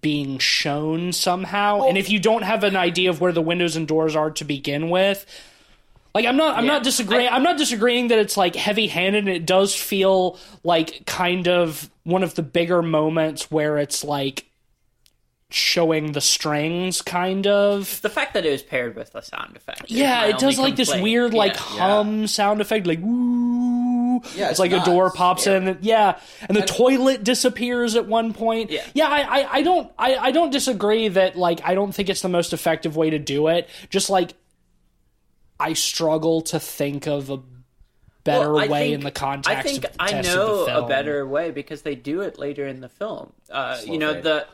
[0.00, 1.88] being shown somehow?
[1.88, 2.12] And if oh.
[2.12, 5.26] you don't have an idea of where the windows and doors are to begin with
[6.14, 6.72] like i'm not i'm Yeah.
[6.72, 10.38] not disagreeing I, am not disagreeing that it's like heavy handed and it does feel
[10.64, 14.49] like kind of one of the bigger moments where it's like
[15.52, 19.90] showing the strings kind of the fact that it was paired with a sound effect.
[19.90, 21.60] yeah it does only like this weird like Yeah.
[21.96, 24.86] hum sound effect like woo Yeah, it's, it's like nuts.
[24.86, 25.56] a door pops Yeah.
[25.56, 28.84] in and, yeah and the toilet disappears at one point Yeah.
[28.94, 32.22] yeah I, I i don't I, I don't disagree that like i don't think it's
[32.22, 34.34] the most effective way to do it just like
[35.58, 37.38] i struggle to think of a
[38.22, 40.64] better Well, way think- in the context I think of the I test of know
[40.66, 43.32] the a better way because they do it later in the film.
[43.50, 44.46] Uh, Slow you know the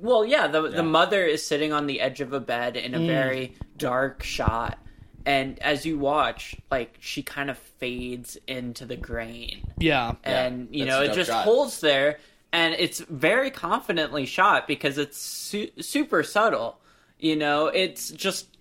[0.00, 0.76] well, yeah, the Yeah.
[0.76, 3.04] the mother is sitting on the edge of a bed in Mm.
[3.04, 4.78] a very dark shot,
[5.26, 10.84] and as you watch, like she kind of fades into the grain, yeah and you
[10.84, 11.44] that's know it just shot.
[11.44, 12.18] holds there,
[12.52, 16.80] and it's very confidently shot because it's su- super subtle.
[17.18, 18.56] You know, it's just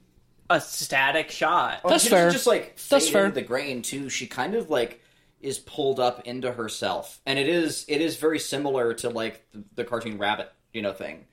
[0.49, 1.81] a static shot.
[1.87, 2.31] That's She fair.
[2.31, 3.31] Just like That's fade fair.
[3.31, 4.09] the grain too.
[4.09, 5.01] She kind of like
[5.41, 9.63] is pulled up into herself, and it is it is very similar to like the,
[9.75, 11.25] the cartoon rabbit, you know, thing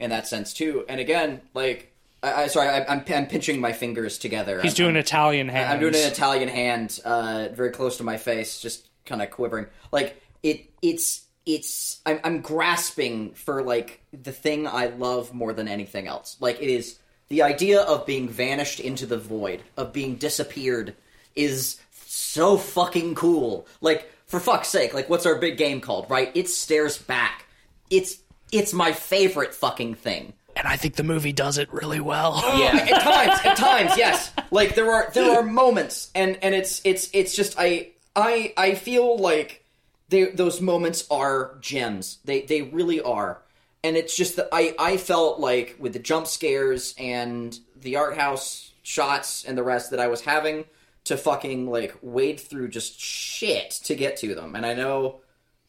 [0.00, 0.84] in that sense too.
[0.88, 4.62] And again, like I, I sorry, I, I'm I'm pinching my fingers together.
[4.62, 5.70] he's I'm, doing I'm, italian hand.
[5.70, 9.66] I'm doing an Italian hand, uh, very close to my face, just kind of quivering.
[9.92, 15.68] Like it, it's it's I'm, I'm grasping for like the thing I love more than
[15.68, 16.36] anything else.
[16.40, 20.94] Like it is the idea of being vanished into the void, of being disappeared,
[21.34, 23.66] is so fucking cool.
[23.80, 26.08] Like for fuck's sake, like what's our big game called?
[26.08, 26.30] Right?
[26.34, 27.46] It stares back.
[27.90, 28.18] It's
[28.54, 30.32] it's my favorite fucking thing.
[30.56, 32.76] and i think the movie does it really well Yeah.
[32.76, 34.32] at times, at times, yes.
[34.50, 38.74] Like there are there are moments, and and it's it's it's just I I I
[38.74, 39.64] feel like
[40.10, 42.18] they those moments are gems.
[42.24, 43.42] They they really are,
[43.82, 48.16] and it's just that I I felt like with the jump scares and the art
[48.16, 50.66] house shots and the rest that I was having
[51.04, 55.20] to fucking like wade through just shit to get to them, and I know.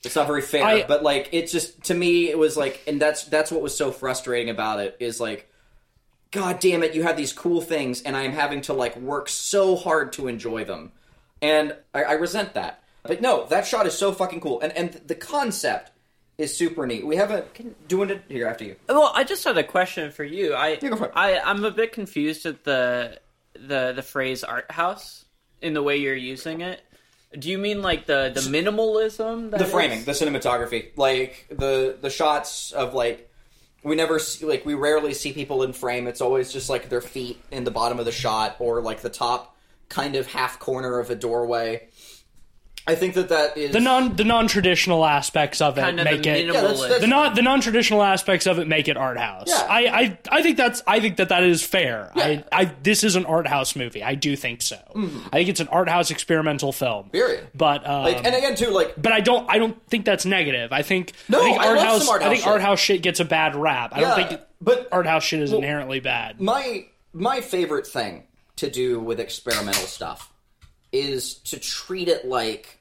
[0.05, 3.01] It's not very fair, I- but like it's just to me it was like and
[3.01, 5.49] that's that's what was so frustrating about it is like
[6.31, 9.75] god damn it you have these cool things and i'm having to like work so
[9.75, 10.91] hard to enjoy them
[11.41, 14.91] and i, I resent that but no that shot is so fucking cool and and
[15.07, 15.91] the concept
[16.37, 19.57] is super neat we haven't can, doing it here after you Well, I just had
[19.57, 20.53] a question for you.
[20.53, 21.11] I go for it.
[21.15, 23.19] I I'm a bit confused at the
[23.53, 25.23] the the phrase art house
[25.61, 26.81] in the way you're using it.
[27.37, 29.51] Do you mean like the the minimalism?
[29.51, 30.91] That the is- framing the cinematography.
[30.95, 33.29] Like the the shots of like
[33.83, 36.07] we never see like we rarely see people in frame.
[36.07, 39.09] It's always just like their feet in the bottom of the shot or like the
[39.09, 39.55] top
[39.89, 41.87] kind of half corner of a doorway
[42.87, 46.05] i think that that is The non the non traditional aspects of it kind of
[46.05, 46.45] make the it.
[46.45, 49.47] Yeah, that's- that's- the non the non traditional aspects of it make it art house.
[49.47, 49.65] Yeah.
[49.69, 52.11] I, I I think that's I think that that is fair.
[52.15, 52.23] Yeah.
[52.23, 54.03] I, I this is an art house movie.
[54.03, 54.77] I do think so.
[54.95, 57.05] I think it's an art house experimental film.
[57.05, 57.11] Mm-hmm.
[57.11, 57.47] Period.
[57.55, 60.71] But um, like and again too like but I don't I don't think that's negative.
[60.71, 62.47] I think No, I think I art love house, some art I think shit.
[62.47, 63.93] art house shit gets a bad rap.
[63.95, 66.39] I Yeah, don't think but art house shit is inherently bad.
[66.39, 68.23] my my favorite thing
[68.57, 70.31] to do with experimental stuff
[70.95, 72.79] is to treat it like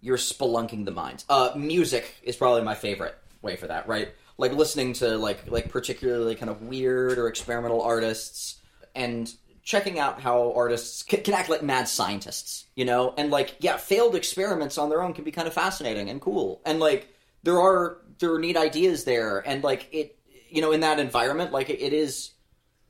[0.00, 1.24] you're spelunking the mind.
[1.28, 4.08] Uh, music is probably my favorite way for that, right?
[4.36, 8.60] Like listening to like like particularly kind of weird or experimental artists
[8.94, 13.14] and checking out how artists can, can act like mad scientists, you know?
[13.16, 16.60] And like yeah, failed experiments on their own can be kind of fascinating and cool.
[16.66, 20.80] And like there are there are neat ideas there and like it you know in
[20.80, 22.30] that environment like it, it is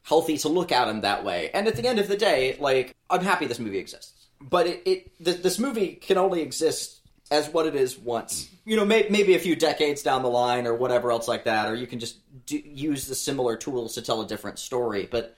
[0.05, 1.50] healthy to look at them that way.
[1.53, 4.83] And at the end of the day, like I'm happy this movie exists, but it,
[4.87, 8.48] it th- this movie can only exist as what it is once.
[8.64, 11.68] You know, may- maybe a few decades down the line or whatever else like that,
[11.70, 15.09] or you can just do- use the similar tools to tell a different story.
[15.11, 15.37] But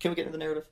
[0.00, 0.66] can we get into the narrative?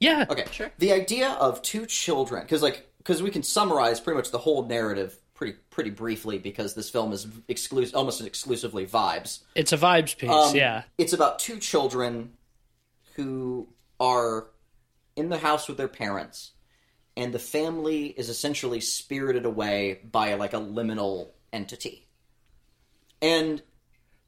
[0.00, 0.26] Yeah.
[0.28, 0.70] Okay, sure.
[0.78, 4.66] The idea of two children, because like because we can summarize pretty much the whole
[4.66, 9.40] narrative pretty pretty briefly because this film is exclusive, almost exclusively vibes.
[9.54, 10.82] It's a vibes piece, Um, yeah.
[10.98, 12.32] It's about two children
[13.14, 13.68] who
[14.00, 14.46] are
[15.16, 16.52] in the house with their parents,
[17.16, 22.06] and the family is essentially spirited away by like a liminal entity.
[23.20, 23.62] And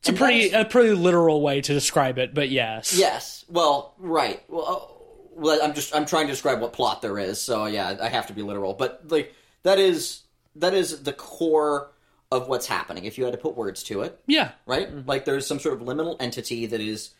[0.00, 2.96] It's a pretty a pretty literal way to describe it, but yes.
[2.96, 4.42] yes, well, right.
[4.48, 4.94] Well, uh,
[5.36, 8.28] well, I'm just I'm trying to describe what plot there is, so yeah, I have
[8.28, 8.74] to be literal.
[8.74, 10.22] But like that is
[10.56, 11.90] that is the core
[12.30, 13.04] of what's happening.
[13.04, 14.52] If you had to put words to it, Yeah.
[14.66, 15.06] right?
[15.06, 17.10] Like there's some sort of liminal entity that is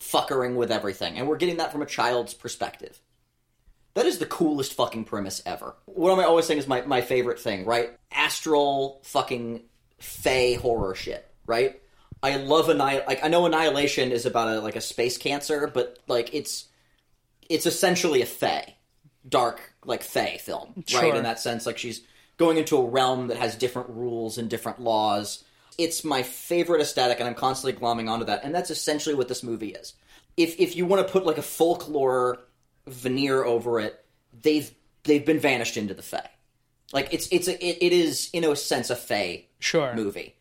[0.00, 3.00] fuckering with everything, and we're getting that from a child's perspective.
[3.94, 5.74] That is the coolest fucking premise ever.
[5.86, 7.90] What am I always saying is my, my favorite thing, right?
[8.12, 9.62] Astral fucking
[9.98, 11.80] fey horror shit, right?
[12.22, 15.98] I love annihil like I know annihilation is about a like a space cancer, but
[16.08, 16.66] like it's
[17.48, 18.76] it's essentially a fey,
[19.28, 21.14] dark like fey film, right?
[21.14, 22.02] In that sense, like she's
[22.36, 25.44] going into a realm that has different rules and different laws.
[25.76, 28.42] It's my favorite aesthetic, and I'm constantly glomming onto that.
[28.42, 29.94] And that's essentially what this movie is.
[30.36, 32.40] If if you want to put like a folklore
[32.88, 34.04] veneer over it,
[34.42, 34.70] they've
[35.04, 36.26] they've been vanished into the fey.
[36.92, 39.94] Like it's it's a, it, it is in a sense a fey Sure.
[39.94, 40.34] movie.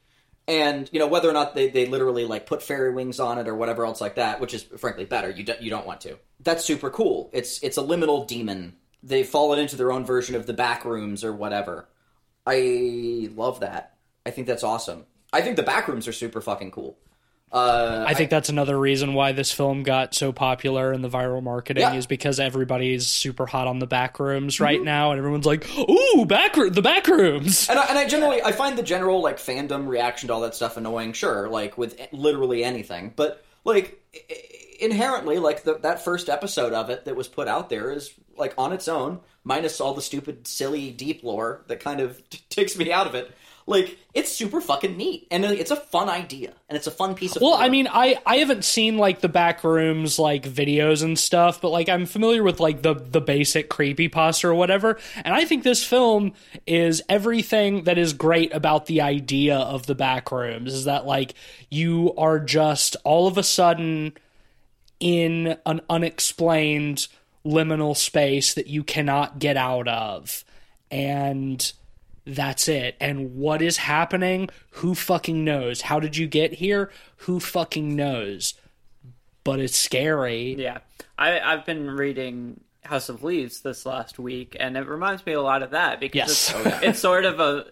[0.48, 3.48] And you know whether or not they, they literally like put fairy wings on it
[3.48, 5.30] or whatever else like that, which is frankly better.
[5.30, 6.18] You do, you don't want to.
[6.40, 7.30] That's super cool.
[7.34, 8.76] It's it's a liminal demon.
[9.04, 11.88] They've fallen into their own version of the back rooms or whatever.
[12.46, 13.98] I love that.
[14.26, 15.06] I think that's awesome.
[15.34, 16.98] I think the back rooms are super fucking cool.
[17.50, 21.42] Uh, I think that's another reason why this film got so popular in the viral
[21.42, 21.90] marketing Yeah.
[21.92, 22.00] Mm-hmm.
[22.00, 26.26] is because everybody's super hot on the back rooms right now, and everyone's like, "Ooh,
[26.26, 29.38] back room, the back rooms." and I, and I generally I find the general like
[29.38, 31.14] fandom reaction to all that stuff annoying.
[31.14, 34.44] Sure, like with literally anything, but like i- i-
[34.82, 38.54] inherently, like the, that first episode of it that was put out there is like
[38.58, 42.92] on its own, minus all the stupid, silly, deep lore that kind of takes me
[42.92, 43.32] out of it.
[43.68, 47.36] Like it's super fucking neat, and it's a fun idea, and it's a fun piece
[47.36, 47.42] of.
[47.42, 47.54] Well.
[47.54, 51.70] I mean, I I haven't seen like the back rooms like videos and stuff, but
[51.70, 55.64] like I'm familiar with like the the basic creepy pasta or whatever, and I think
[55.64, 56.32] this film
[56.66, 61.34] is everything that is great about the idea of the back rooms is that like
[61.70, 64.14] you are just all of a sudden
[65.02, 67.08] in an unexplained
[67.46, 70.46] liminal space that you cannot get out of.
[70.90, 71.72] And
[72.28, 72.96] that's it.
[73.00, 74.50] And what is happening?
[74.72, 75.82] Who fucking knows?
[75.82, 76.92] How did you get here?
[77.18, 78.54] Who fucking knows?
[79.44, 80.56] But it's scary.
[80.56, 80.80] Yeah,
[81.18, 85.42] I, I've been reading House of Leaves this last week, and it reminds me a
[85.42, 86.30] lot of that because Yes.
[86.50, 87.66] it's, oh, it's sort of a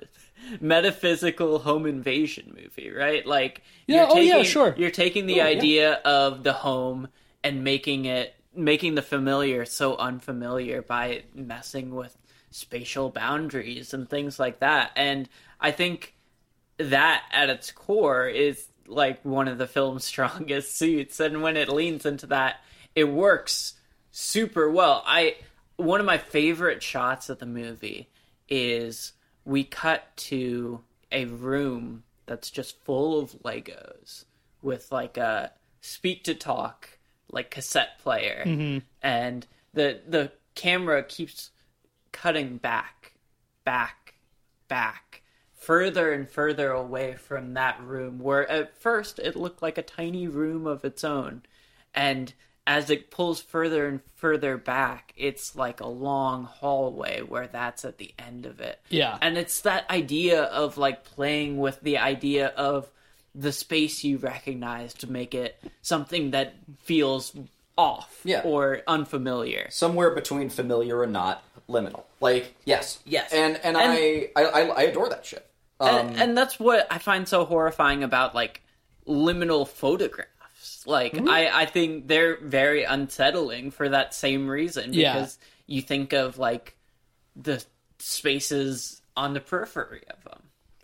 [0.61, 3.25] metaphysical home invasion movie, right?
[3.25, 4.75] Like Yeah, you're oh, yeah, sure.
[4.77, 7.07] You're taking the oh, idea of the home
[7.43, 12.15] and making it making the familiar so unfamiliar by messing with
[12.55, 14.91] spatial boundaries and things like that.
[14.95, 15.27] And
[15.59, 16.15] I think
[16.77, 21.19] that at its core is like one of the film's strongest suits.
[21.19, 22.61] And when it leans into that
[22.95, 23.73] it works
[24.11, 25.03] super well.
[25.05, 25.35] I
[25.75, 28.09] one of my favorite shots of the movie
[28.47, 29.11] is
[29.43, 30.81] we cut to
[31.11, 34.23] a room that's just full of legos
[34.61, 35.51] with like a
[35.81, 36.97] speak to talk
[37.29, 38.43] like cassette player.
[38.45, 38.79] Mm-hmm.
[39.01, 41.51] And the the camera keeps
[42.15, 43.13] cutting back
[43.65, 44.13] back
[44.69, 45.21] back
[45.53, 50.27] further and further away from that room where at first it looked like a tiny
[50.27, 51.41] room of its own
[51.93, 52.33] and
[52.67, 57.97] as it pulls further and further back it's like a long hallway where that's at
[57.97, 59.17] the end of it Yeah.
[59.21, 62.89] and it's that idea of like playing with the idea of
[63.33, 66.53] the space you recognize to make it something that
[66.83, 67.35] feels
[67.77, 68.41] off Yeah.
[68.45, 72.03] or unfamiliar somewhere between familiar and not liminal.
[72.19, 73.31] Like yes, Yes.
[73.33, 75.45] and and, And- I, I I I adore that shit.
[75.79, 78.61] Um, and, and that's what I find so horrifying about like
[79.07, 80.83] liminal photographs.
[80.87, 81.27] Like Mm-hmm.
[81.29, 85.13] I, I think they're very unsettling for that same reason Yeah.
[85.13, 85.37] because
[85.67, 86.75] you think of like
[87.35, 87.63] the
[87.99, 90.41] spaces on the periphery of them.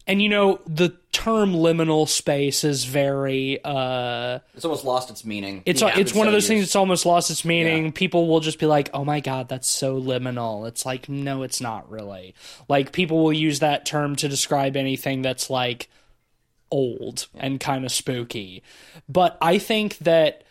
[0.07, 0.93] And you know, the
[1.23, 5.61] term liminal space is very uh it's almost lost its meaning.
[5.67, 5.97] it's Yeah.
[5.99, 7.85] it's one of those things that's almost lost its meaning.
[7.85, 7.91] Yeah.
[7.93, 11.61] People will just be like, "Oh my god, that's so liminal." It's like, no, it's
[11.61, 12.33] not really.
[12.67, 15.89] Like people will use that term to describe anything that's like
[16.71, 18.63] old and kind of spooky.
[19.07, 20.43] But I think that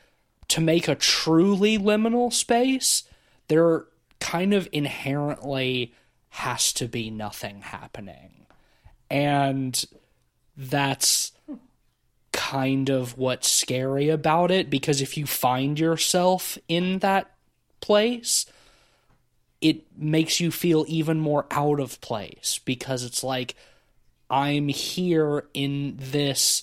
[0.48, 3.04] to make a truly liminal space,
[3.48, 3.86] there
[4.20, 5.94] kind of inherently
[6.28, 8.46] has to be nothing happening.
[9.10, 9.84] And
[10.61, 11.32] that's
[12.32, 17.30] kind of what's scary about it because if you find yourself in that
[17.80, 18.44] place,
[19.62, 23.54] it makes you feel even more out of place because it's like
[24.28, 26.62] I'm here in this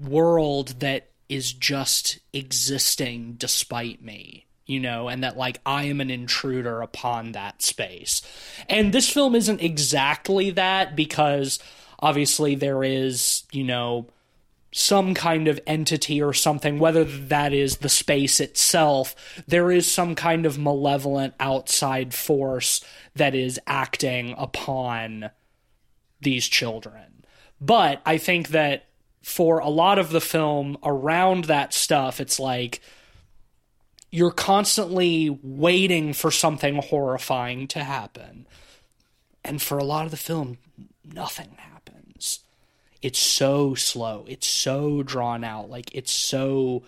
[0.00, 6.10] world that is just existing despite me, you know, and that like I am an
[6.10, 8.22] intruder upon that space.
[8.68, 11.58] And this film isn't exactly that because
[12.00, 14.06] obviously there is, you know,
[14.72, 19.14] some kind of entity or something, whether that is the space itself,
[19.46, 22.84] there is some kind of malevolent outside force
[23.14, 25.30] that is acting upon
[26.20, 27.24] these children.
[27.58, 28.84] But I think that
[29.22, 32.80] for a lot of the film around that stuff, it's like
[34.10, 38.46] you're constantly waiting for something horrifying to happen.
[39.42, 40.58] And for a lot of the film,
[41.04, 41.65] nothing happens.
[43.06, 44.24] It's so slow.
[44.26, 45.70] It's so drawn out.
[45.70, 46.82] Like, it's so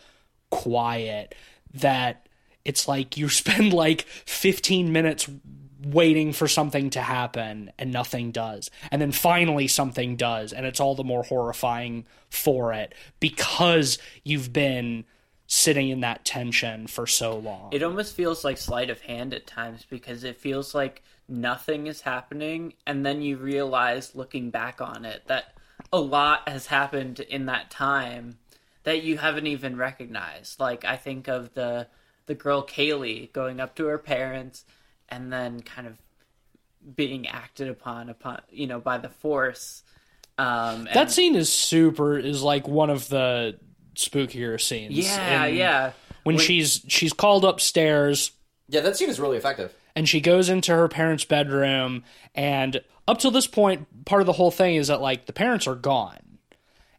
[0.50, 1.36] quiet
[1.74, 2.26] that
[2.64, 5.30] it's like you spend like 15 minutes
[5.84, 8.68] waiting for something to happen and nothing does.
[8.90, 10.52] And then finally something does.
[10.52, 15.04] And it's all the more horrifying for it because you've been
[15.46, 17.68] sitting in that tension for so long.
[17.70, 22.00] It almost feels like sleight of hand at times because it feels like nothing is
[22.00, 25.54] happening, and then you realize, looking back on it, that
[25.92, 28.38] a lot has happened in that time
[28.84, 30.60] that you haven't even recognized.
[30.60, 31.86] Like I think of the
[32.26, 34.64] the girl Kaylee going up to her parents
[35.08, 35.96] and then kind of
[36.94, 39.82] being acted upon upon you know by the force.
[40.36, 43.58] Um, and- that scene is super is like one of the
[43.96, 44.96] spookier scenes.
[44.96, 45.92] yeah, in- yeah.
[46.24, 48.32] When, she's she's called upstairs
[48.68, 49.72] Yeah, that scene is really effective.
[49.98, 54.34] And she goes into her parents' bedroom and up till this point part of the
[54.34, 56.38] whole thing is that like the parents are gone.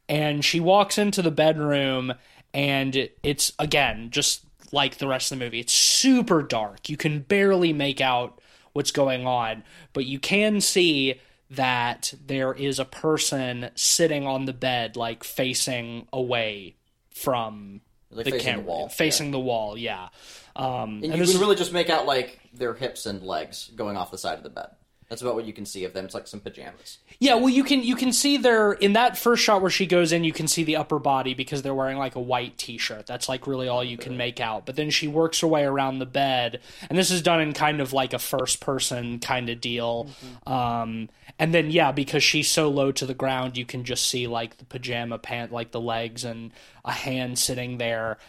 [0.10, 2.14] And she walks into the bedroom
[2.54, 4.42] and it- it's again just
[4.74, 5.62] like the rest of the movie.
[5.62, 6.90] It's super dark.
[6.90, 8.42] You can barely make out
[8.74, 14.52] what's going on but you can see that there is a person sitting on the
[14.52, 16.76] bed like facing away
[17.10, 17.80] from
[18.12, 18.90] Like the facing camera the wall.
[18.90, 20.10] facing the wall yeah
[20.56, 23.98] um And you this can really just make out like their hips and legs going
[23.98, 24.70] off the side of the bed.
[25.10, 26.06] That's about what you can see of them.
[26.06, 27.00] It's like some pajamas.
[27.18, 30.12] Yeah, well, you can you can see their in that first shot where she goes
[30.12, 33.08] in, you can see the upper body because they're wearing like a white T-shirt.
[33.08, 34.68] That's like really all you can make out.
[34.68, 37.82] But then she works her way around the bed, and this is done in kind
[37.82, 40.10] of like a first person kind of deal.
[40.46, 44.28] Um, and then yeah, because she's so low to the ground, you can just see
[44.28, 46.52] like the pajama pant, like the legs and
[46.86, 48.20] a hand sitting there,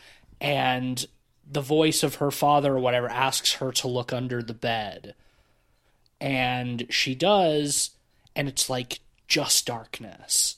[0.40, 1.06] and
[1.46, 5.14] the voice of her father or whatever asks her to look under the bed
[6.20, 7.90] and she does
[8.36, 10.56] and it's like just darkness.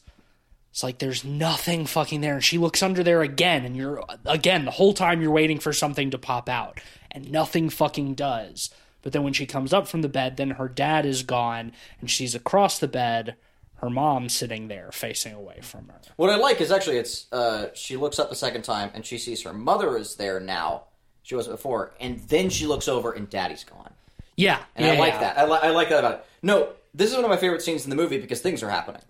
[0.71, 2.35] It's like there's nothing fucking there.
[2.35, 5.73] And she looks under there again, and you're again the whole time you're waiting for
[5.73, 8.71] something to pop out, and nothing fucking does.
[9.03, 12.11] But then when she comes up from the bed, then her dad is gone, and
[12.11, 13.37] she's across the bed,
[13.77, 16.01] her mom sitting there facing away from her.
[16.17, 19.19] What I like is actually it's uh, she looks up a second time and she
[19.19, 20.85] sees her mother is there now.
[21.25, 23.92] She wasn't before, and then she looks over and daddy's gone.
[24.37, 25.21] Yeah, And yeah, I like yeah.
[25.21, 25.39] that.
[25.39, 26.27] I, li- I like that about it.
[26.43, 29.03] No, this is one of my favorite scenes in the movie because things are happening.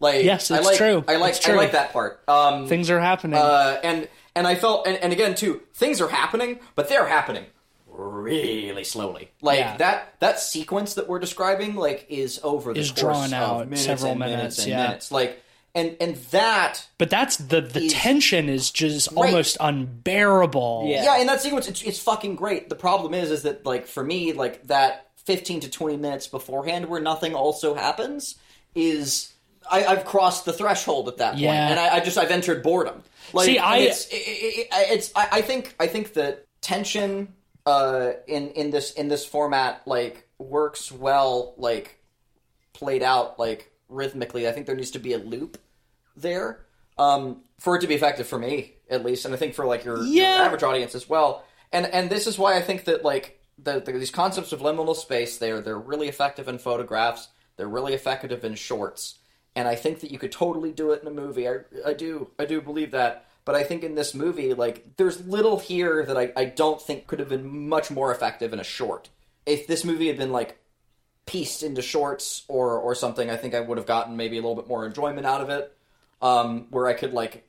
[0.00, 1.04] Like Yes, I it's like, true.
[1.08, 1.54] I like true.
[1.54, 2.22] I like that part.
[2.28, 3.38] Um, Things are happening.
[3.38, 7.44] uh, and and I felt and, and again too, things are happening, but they're happening
[7.88, 9.30] really slowly.
[9.40, 9.76] Like Yeah.
[9.78, 13.64] that that sequence that we're describing, like, is over the Is course drawn of out
[13.68, 14.82] minutes several and minutes minutes, and yeah.
[14.86, 15.12] minutes.
[15.12, 15.42] Like,
[15.74, 19.26] and and that but that's the the is- tension is just Right.
[19.30, 20.86] almost unbearable.
[20.88, 21.04] Yeah.
[21.04, 22.68] yeah, in that sequence, it's, it's fucking great.
[22.68, 26.86] The problem is, is that like for me, like that fifteen to twenty minutes beforehand,
[26.86, 28.36] where nothing also happens,
[28.74, 29.32] is
[29.70, 31.68] I, I've crossed the threshold at that Yeah.
[31.70, 33.02] and I, I just I've entered boredom.
[33.32, 37.32] Like, See, I- it's, it, it, it's I, I think I think that tension
[37.64, 41.98] uh, in in this in this format like works well, like
[42.74, 44.48] played out like rhythmically.
[44.48, 45.58] I think there needs to be a loop
[46.16, 46.64] there
[46.98, 49.84] um, for it to be effective for me at least, and I think for like
[49.84, 51.44] your, your average audience as well.
[51.72, 54.96] And and this is why I think that like the, the, these concepts of liminal
[54.96, 57.28] space they're they're really effective in photographs.
[57.56, 59.18] They're really effective in shorts,
[59.54, 61.48] and I think that you could totally do it in a movie.
[61.48, 63.26] I I do I do believe that.
[63.44, 67.08] But I think in this movie, like, there's little here that I, I don't think
[67.08, 69.08] could have been much more effective in a short.
[69.46, 70.61] If this movie had been like
[71.26, 74.56] pieced into shorts or or something, I think I would have gotten maybe a little
[74.56, 75.76] bit more enjoyment out of it.
[76.20, 77.48] Um, where I could like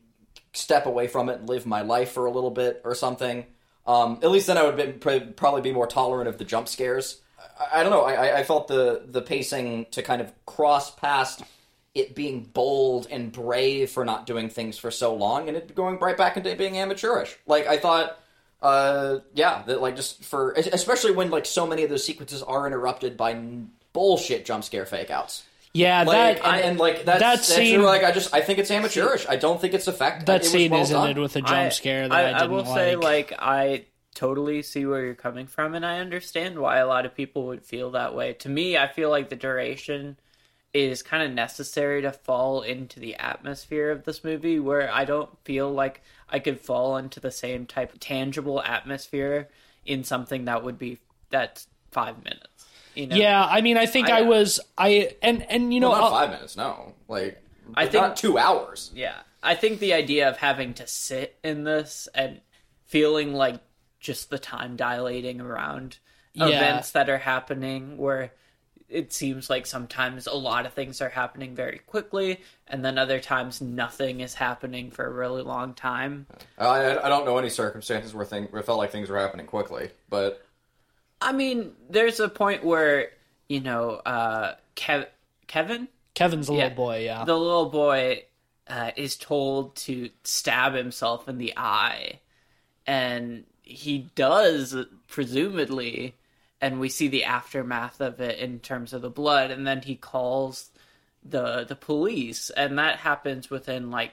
[0.53, 3.45] step away from it and live my life for a little bit or something.
[3.85, 7.21] Um, at least then I would be, probably be more tolerant of the jump scares.
[7.59, 8.01] I, I don't know.
[8.03, 11.43] I, I- felt the the pacing to kind of cross past
[11.93, 15.99] it being bold and brave for not doing things for so long, and it going
[15.99, 17.37] right back into being amateurish.
[17.45, 18.17] Like I thought.
[18.63, 22.65] Uh, yeah, that like just for especially when like so many of those sequences are
[22.65, 25.43] interrupted by n- bullshit jump scare fake outs.
[25.75, 28.59] Yeah, Like that and, and like that's, that that's scene- like I just I think
[28.59, 29.25] it's amateurish.
[29.27, 30.27] I don't think it's effective.
[30.27, 31.09] that it was scene well is done.
[31.09, 32.75] ended with a jump I- scare that I, I, didn't I will like.
[32.75, 33.85] say, like, I
[34.15, 37.65] totally see where you're coming from, and I understand why a lot of people would
[37.65, 38.33] feel that way.
[38.33, 40.17] To me, I feel like the duration
[40.73, 45.29] is kind of necessary to fall into the atmosphere of this movie, where I don't
[45.45, 49.49] feel like I could fall into the same type of tangible atmosphere
[49.85, 50.97] in something that would be
[51.29, 52.65] that's five minutes.
[52.95, 53.15] You know?
[53.15, 56.05] yeah, I mean, I think I, I- was I and and you know Well, not
[56.11, 56.57] I'll- five minutes.
[56.57, 57.41] No, like
[57.75, 58.91] I I think- not two hours.
[58.95, 59.15] Yeah.
[59.45, 62.39] I think the idea of having to sit in this and
[62.85, 63.59] feeling like
[63.99, 65.97] just the time dilating around
[66.33, 66.47] Yeah.
[66.47, 68.31] events that are happening where
[68.89, 73.19] it seems like sometimes a lot of things are happening very quickly and then other
[73.19, 76.27] times nothing is happening for a really long time.
[76.57, 79.45] I, I don't know any circumstances where thing where it felt like things were happening
[79.45, 80.45] quickly, but
[81.21, 83.09] I mean, there's a point where,
[83.47, 85.07] you know, uh Kev-
[85.47, 86.63] Kevin Kevin's a Yeah.
[86.63, 87.23] little boy, yeah.
[87.25, 88.23] the little boy
[88.67, 92.19] uh, is told to stab himself in the eye,
[92.87, 94.75] and he does,
[95.09, 96.15] presumably,
[96.63, 99.95] and we see the aftermath of it in terms of the blood, and then he
[99.95, 100.69] calls
[101.23, 104.11] the the police, and that happens within like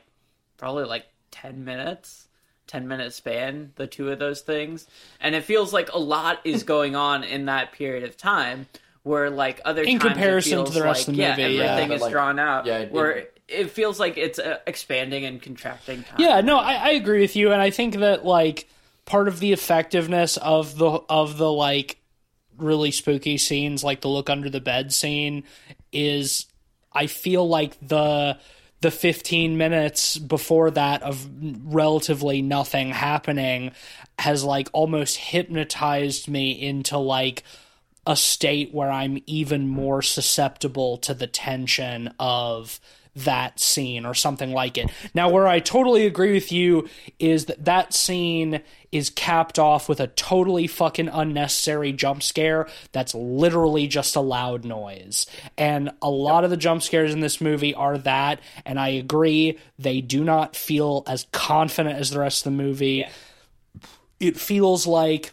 [0.56, 2.26] probably like ten minutes.
[2.66, 4.86] 10 minute span the two of those things
[5.20, 8.64] and it feels like a lot is going on in that period of time
[9.02, 11.64] where like other In times it comparison to the rest of the movie, yeah.
[11.64, 15.24] everything But, is like, drawn out yeah, it- where it feels like it's uh, expanding
[15.24, 18.68] and contracting time Yeah, no, I, I agree with you, and I think that like
[19.04, 21.96] part of the effectiveness of the of the like
[22.60, 25.44] really spooky scenes, like the look under the bed scene,
[25.92, 26.46] is
[26.92, 28.38] I feel like the
[28.80, 31.28] the 15 minutes before that of
[31.64, 33.72] relatively nothing happening
[34.18, 37.42] has like almost hypnotized me into like
[38.06, 42.80] a state where I'm even more susceptible to the tension of
[43.16, 44.90] that scene or something like it.
[45.14, 46.88] Now, where I totally agree with you
[47.18, 53.14] is that that scene is capped off with a totally fucking unnecessary jump scare that's
[53.14, 55.26] literally just a loud noise.
[55.56, 59.58] And a lot of the jump scares in this movie are that, and I agree,
[59.78, 63.06] they do not feel as confident as the rest of the movie.
[64.18, 65.32] It feels like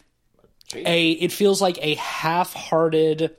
[0.74, 3.34] a it feels like a half-hearted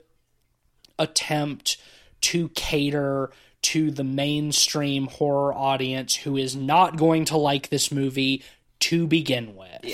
[0.98, 1.76] attempt
[2.20, 3.30] to cater
[3.62, 8.42] to the mainstream horror audience who is not going to like this movie
[8.80, 9.84] to begin with.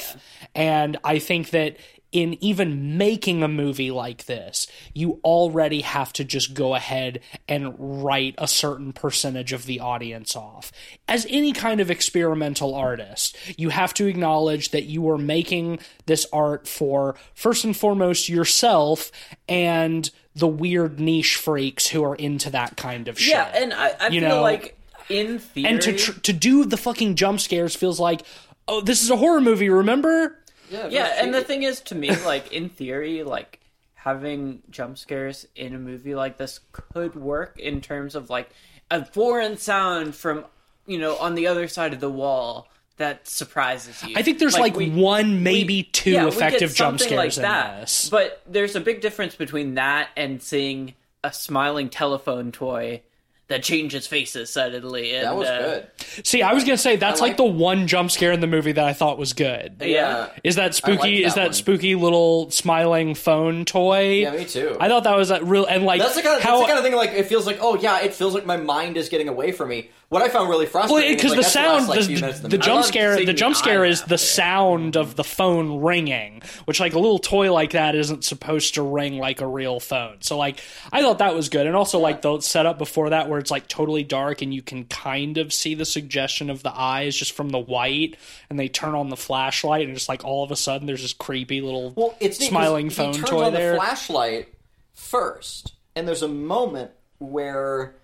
[0.55, 1.77] And I think that
[2.13, 7.75] in even making a movie like this, you already have to just go ahead and
[7.79, 10.73] write a certain percentage of the audience off.
[11.09, 16.25] As any kind of experimental artist, you have to acknowledge that you are making this
[16.33, 19.11] art for, first and foremost, yourself
[19.49, 23.31] and the weird niche freaks who are into that kind of shit.
[23.35, 24.79] Yeah, and I, I You feel know, like
[25.09, 28.23] in theory, and to tr- to do the fucking jump scares feels like,
[28.69, 29.71] oh, this is a horror movie.
[29.71, 30.39] Remember?
[30.71, 33.61] yeah, and the thing is, to me, like in theory, like
[33.95, 38.51] having jump scares in a movie like this could work in terms of like
[38.91, 40.45] a foreign sound from
[40.87, 42.69] you know on the other side of the wall
[42.99, 44.15] that surprises you.
[44.17, 47.09] I think there's like, we- one, maybe we- two yeah, we get effective jump something
[47.19, 47.75] scares like that.
[47.75, 48.09] in this.
[48.09, 53.03] But there's a big difference between that and seeing a smiling telephone toy
[53.49, 55.15] that changes faces suddenly.
[55.15, 56.27] And, That was uh, good.
[56.27, 58.73] See, I was gonna say that's like, like- the one jump scare in the movie
[58.73, 59.77] that I thought was good.
[59.81, 60.31] Yeah.
[60.43, 61.23] Is that spooky?
[61.23, 61.53] that is that one.
[61.53, 64.23] spooky little smiling phone toy?
[64.23, 64.77] Yeah, me too.
[64.81, 66.75] I thought that was a real and like That's the kind of how that's the
[66.75, 69.09] kind of thing like it feels like oh yeah it feels like my mind is
[69.09, 69.91] getting away from me.
[70.09, 72.17] What I found really frustrating because is, like, the that's sound, last, like, the, few
[72.21, 74.17] minutes of the, the, jump scare, the the jump scare is the after.
[74.19, 78.83] sound of the phone ringing, which like a little toy like that isn't supposed to
[78.83, 80.19] ring like a real phone.
[80.21, 80.61] So like
[80.93, 83.67] I thought that was good, and also like the setup before that where it's like
[83.67, 87.49] totally dark and you can kind of see the suggestion of the eyes just from
[87.49, 88.17] the white,
[88.49, 91.15] and they turn on the flashlight and just like all of a sudden there's this
[91.15, 93.73] creepy little well, it's neat 'cause smiling he phone turns toy on there.
[93.73, 94.55] the flashlight
[94.95, 97.97] first, and there's a moment where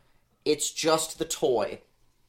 [0.45, 1.79] it's just the toy,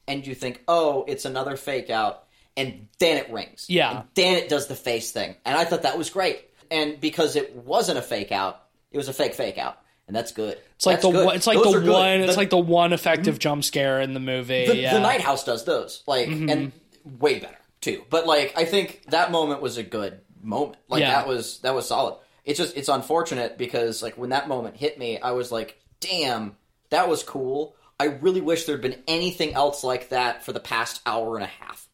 [0.08, 2.24] and you think, oh, it's another fake out,
[2.56, 3.66] and then it rings.
[3.68, 3.90] Yeah.
[4.00, 6.44] and then it does the face thing, and I thought that was great.
[6.70, 10.32] And because it wasn't a fake out, it was a fake fake out, and that's
[10.32, 10.58] good.
[10.76, 11.26] It's like That's the good.
[11.26, 12.38] one, it's like Those the one it's The- Mm-hmm.
[12.38, 14.66] like the one effective jump scare in the movie.
[14.66, 14.88] the, yeah.
[14.92, 14.96] Mm-hmm.
[14.96, 16.72] the Night House does those, like, and
[17.20, 18.02] way better too.
[18.10, 20.78] But like, I think that moment was a good moment.
[20.88, 21.10] Like Yeah.
[21.12, 22.16] that was that was solid.
[22.44, 26.56] It's just it's unfortunate because like when that moment hit me, I was like, damn,
[26.90, 27.76] that was cool.
[28.04, 31.48] I really wish there'd been anything else like that for the past hour and a
[31.48, 31.88] half.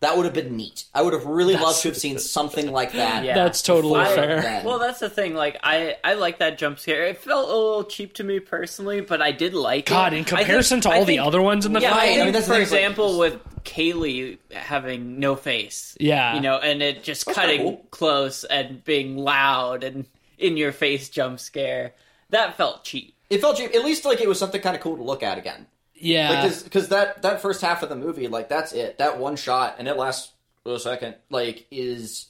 [0.00, 0.86] That would have been neat.
[0.92, 3.24] I would have really loved to have seen something like that.
[3.24, 3.34] Yeah.
[3.34, 4.42] That's totally I- fair.
[4.42, 4.64] then.
[4.64, 5.34] Well, that's the thing.
[5.34, 7.04] Like, I I like that jump scare.
[7.04, 9.96] It felt a little cheap to me personally, but I did like God, it.
[9.96, 12.00] God, in I think- comparison to I all the other ones in the yeah, film.
[12.00, 15.96] I Right, I mean, that's for thing, it's like- example, with Kaylee having no face.
[16.00, 16.34] Yeah.
[16.34, 17.86] you know, and it just That's cutting cool.
[17.92, 20.04] close and being loud and
[20.36, 21.92] in your face jump scare.
[22.30, 23.14] That felt cheap.
[23.32, 23.74] It felt cheap.
[23.74, 25.66] At least like it was something kind of cool to look at again.
[25.94, 26.42] yeah.
[26.44, 28.98] Like because that that first half of the movie, like that's it.
[28.98, 30.32] That one shot, and it lasts
[30.66, 31.16] a second.
[31.30, 32.26] Like is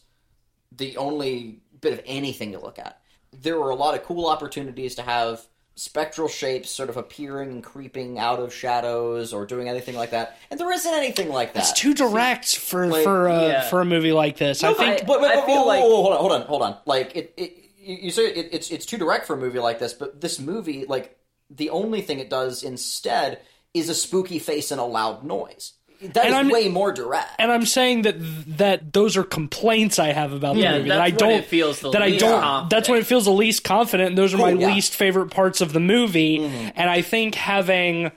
[0.75, 3.01] the only bit of anything to look at.
[3.33, 5.43] There were a lot of cool opportunities to have
[5.75, 10.39] spectral shapes sort of appearing and creeping out of shadows or doing anything like that,
[10.51, 11.61] and there isn't anything like that.
[11.61, 13.69] it's too direct for like, for uh, yeah.
[13.71, 14.63] for a movie like this.
[14.63, 16.33] I think I- But, but, I but- feel whoa, whoa, like- whoa, hold on, hold
[16.33, 16.77] on, hold on.
[16.85, 19.79] Like it, it you you say it, it's it's too direct for a movie like
[19.79, 21.17] this, but this movie, like
[21.51, 23.41] the only thing it does instead
[23.75, 25.73] is a spooky face and a loud noise.
[26.15, 27.31] That is I'm- way more direct.
[27.39, 28.17] and I'm saying that
[28.59, 30.89] that those are complaints I have about the movie.
[30.89, 32.41] that's that I don't it feels the that I don't.
[32.41, 32.71] confident.
[32.71, 34.09] That's when it feels the least confident.
[34.09, 34.75] And those are my Cool, yeah.
[34.75, 36.39] least favorite parts of the movie.
[36.41, 36.69] Mm-hmm.
[36.75, 38.11] And I think having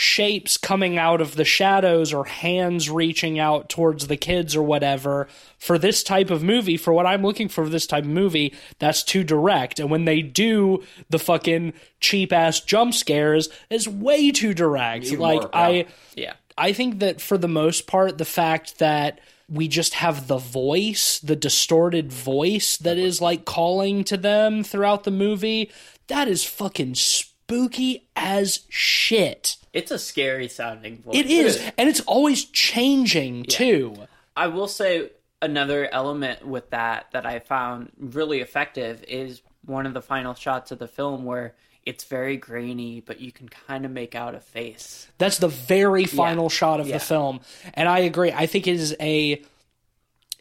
[0.00, 5.28] shapes coming out of the shadows or hands reaching out towards the kids or whatever
[5.58, 9.02] for this type of movie for what I'm looking for this type of movie that's
[9.02, 14.54] too direct and when they do the fucking cheap ass jump scares is way too
[14.54, 15.60] direct Even like more, yeah.
[15.60, 15.86] I
[16.16, 16.32] Yeah.
[16.56, 19.20] I think that for the most part, the fact that
[19.50, 25.04] we just have the voice, the distorted voice that is like calling to them throughout
[25.04, 25.70] the movie,
[26.06, 29.56] that is fucking spooky as shit.
[29.72, 31.16] It's a scary sounding voice.
[31.16, 31.56] It is.
[31.78, 33.96] And it's always changing too.
[34.36, 35.10] I will say
[35.42, 40.70] another element with that that I found really effective is one of the final shots
[40.70, 41.54] of the film where
[41.86, 45.08] it's very grainy, but you can kind of make out a face.
[45.18, 46.98] That's the very final shot of Yeah.
[46.98, 47.40] the film.
[47.74, 48.32] And I agree.
[48.32, 49.42] I think it is a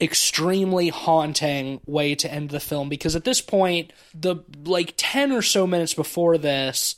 [0.02, 5.42] extremely haunting way to end the film because at this point, the like 10 or
[5.42, 6.96] so minutes before this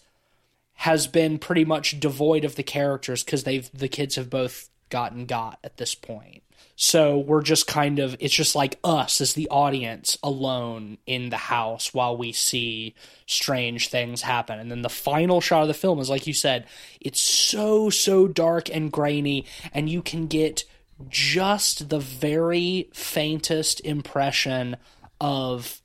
[0.81, 5.27] has been pretty much devoid of the characters because they've the kids have both gotten
[5.27, 6.41] got at this point.
[6.75, 11.37] So we're just kind of it's just like us as the audience alone in the
[11.37, 12.95] house while we see
[13.27, 14.57] strange things happen.
[14.57, 16.65] And then the final shot of the film is like you said,
[16.99, 20.63] it's so so dark and grainy and you can get
[21.09, 24.77] just the very faintest impression
[25.19, 25.80] of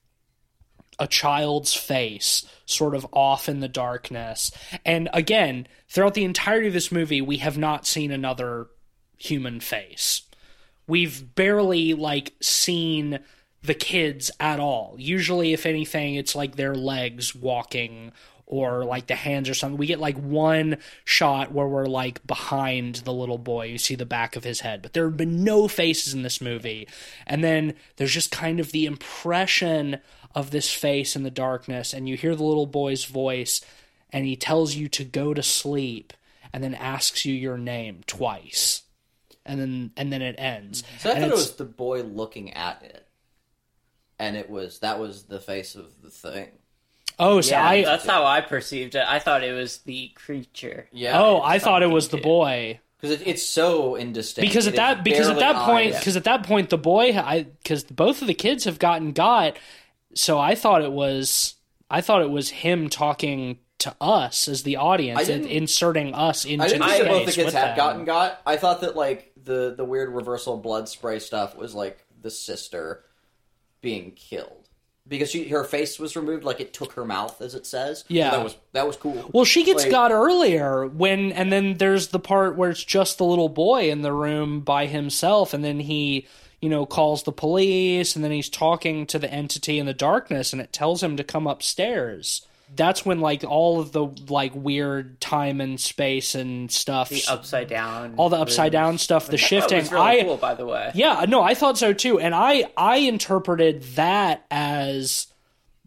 [0.99, 4.51] a child's face sort of off in the darkness.
[4.85, 8.69] And again, throughout the entirety of this movie, we have not seen another
[9.17, 10.23] human face.
[10.87, 13.21] We've barely like seen
[13.63, 14.95] the kids at all.
[14.99, 18.13] Usually, if anything, it's like their legs walking
[18.47, 19.77] or like the hands or something.
[19.77, 23.67] We get like one shot where we're like behind the little boy.
[23.67, 26.41] You see the back of his head, but there have been no faces in this
[26.41, 26.87] movie.
[27.27, 29.99] And then there's just kind of the impression
[30.37, 33.61] of this face in the darkness, and you hear the little boy's voice,
[34.13, 36.13] and he tells you to go to sleep,
[36.53, 38.83] and then asks you your name twice.
[39.47, 40.85] And then and then it ends.
[40.99, 43.07] So I And thought it was the boy looking at it,
[44.19, 46.49] and it was that was the face of the thing.
[47.19, 49.05] Oh, so Yeah, I that's how I perceived it.
[49.07, 50.89] I thought it was the creature.
[50.93, 51.19] Yeah.
[51.19, 52.81] Oh, I thought it was the boy.
[53.01, 54.49] because it, it's so indistinct.
[54.51, 56.01] Because at is that because at that point eyes.
[56.01, 59.57] because at that point the boy I because both of the kids have gotten got,
[60.17, 61.55] so I thought it was
[61.91, 66.65] I thought it was him talking to us as the audience and inserting us into
[66.65, 68.41] I didn't the think that both the kids had gotten got.
[68.47, 73.05] I thought that like the the weird reversal blood spray stuff was like the sister
[73.83, 74.69] being killed
[75.07, 78.01] because she her face was removed, like it took her mouth, as it says.
[78.01, 78.31] So Yeah.
[78.31, 79.31] that was that was cool.
[79.33, 83.19] Well, she gets Like- got earlier when, and then there's the part where it's just
[83.19, 86.27] the little boy in the room by himself, and then he,
[86.67, 90.53] you know, calls the police, and then he's talking to the entity in the darkness,
[90.53, 92.45] and it tells him to come upstairs.
[92.75, 97.69] That's when like all of the like weird time and space and stuff, The upside
[97.69, 98.15] down.
[98.17, 99.85] all the upside down stuff, the shifting.
[99.85, 100.91] really I cool, by the way.
[100.93, 105.29] yeah, no, I thought so too, and I I interpreted that as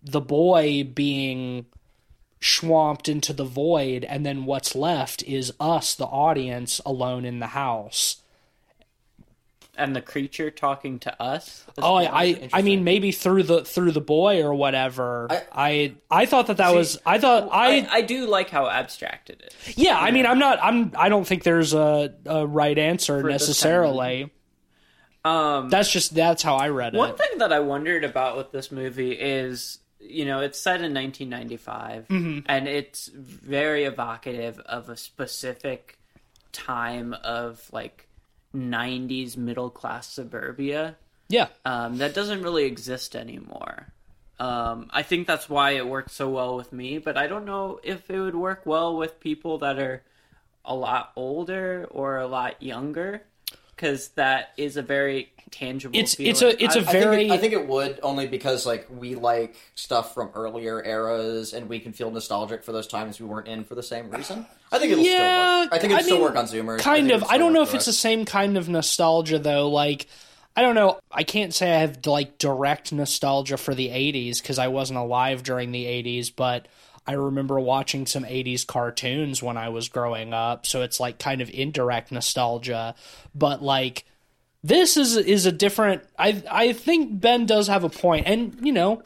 [0.01, 1.65] the boy being
[2.39, 7.47] swamped into the void, and then what's left is us, the audience, alone in the
[7.47, 8.21] house.
[9.80, 11.65] And the creature talking to us.
[11.77, 15.27] Oh, I, I, I mean, maybe through the through the boy or whatever.
[15.30, 16.97] I, I- I, thought that that was.
[17.05, 19.77] I thought I, I do like how abstract it is.
[19.77, 20.59] Yeah, I mean, I'm not.
[20.61, 20.91] I'm.
[20.97, 24.32] I don't think there's a, a right answer this kind of necessarily.
[25.25, 26.97] Um, That's just that's how I read it.
[26.97, 30.93] One thing that I wondered about with this movie is, you know, it's set in
[30.93, 32.39] 1995, Mm-hmm.
[32.47, 35.97] and it's very evocative of a specific
[36.51, 38.07] time of like
[38.56, 40.95] 90s middle class suburbia
[41.30, 43.93] yeah, um, that doesn't really exist anymore.
[44.39, 47.80] Um, I think that's why it worked so well with me, but I don't know
[47.84, 50.02] if it would work well with people that are
[50.66, 53.22] a lot older or a lot younger,
[53.76, 55.95] because that is a very tangible.
[55.97, 56.32] It's- feeling.
[56.32, 58.66] it's a- it's a I- I think, very- it, I think it would only because
[58.66, 63.20] like we like stuff from earlier eras and we can feel nostalgic for those times
[63.20, 64.45] we weren't in for the same reason.
[64.72, 65.74] I think it'll Yeah, still work.
[65.74, 66.80] I think it'll I still mean, work on Zoomers.
[66.80, 67.30] Kind think of.
[67.30, 69.70] I don't know if for it's the same kind of nostalgia though.
[69.70, 70.08] Like,
[70.56, 71.00] I don't know.
[71.12, 75.43] I can't say I have like direct nostalgia for the '80s because I wasn't alive
[75.43, 76.68] during the '80s, but
[77.08, 80.66] I remember watching some '80s cartoons when I was growing up.
[80.68, 82.93] So it's like kind of indirect nostalgia,
[83.34, 84.06] but like.
[84.64, 86.03] This is is a different.
[86.18, 89.03] I I think Ben does have a point, and you know,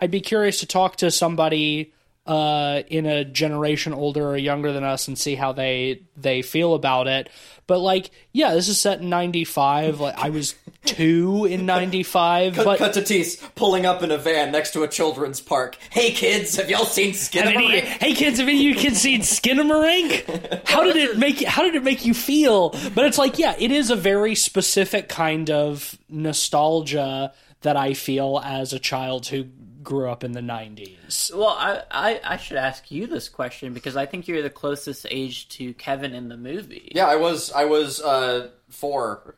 [0.00, 1.92] I'd be curious to talk to somebody
[2.26, 6.74] uh, in a generation older or younger than us and see how they they feel
[6.74, 7.28] about it.
[7.66, 10.00] But like, yeah, this is set in '95.
[10.00, 10.54] Like, I was
[10.84, 14.82] two in '95, Cut, but cut to Tease pulling up in a van next to
[14.84, 15.76] a children's park.
[15.90, 17.80] Hey kids, have y'all seen Skinamarink?
[17.82, 20.66] hey kids, have any of you kids seen Skinamarink?
[20.68, 21.42] How did it make?
[21.44, 22.70] How did it make you feel?
[22.94, 28.40] But it's like, yeah, it is a very specific kind of nostalgia that I feel
[28.44, 29.46] as a child who
[29.86, 31.34] grew up in the '90s.
[31.34, 35.06] Well, I, I I should ask you this question because I think you're the closest
[35.10, 36.92] age to Kevin in the movie.
[36.94, 39.36] Yeah, I was I was uh four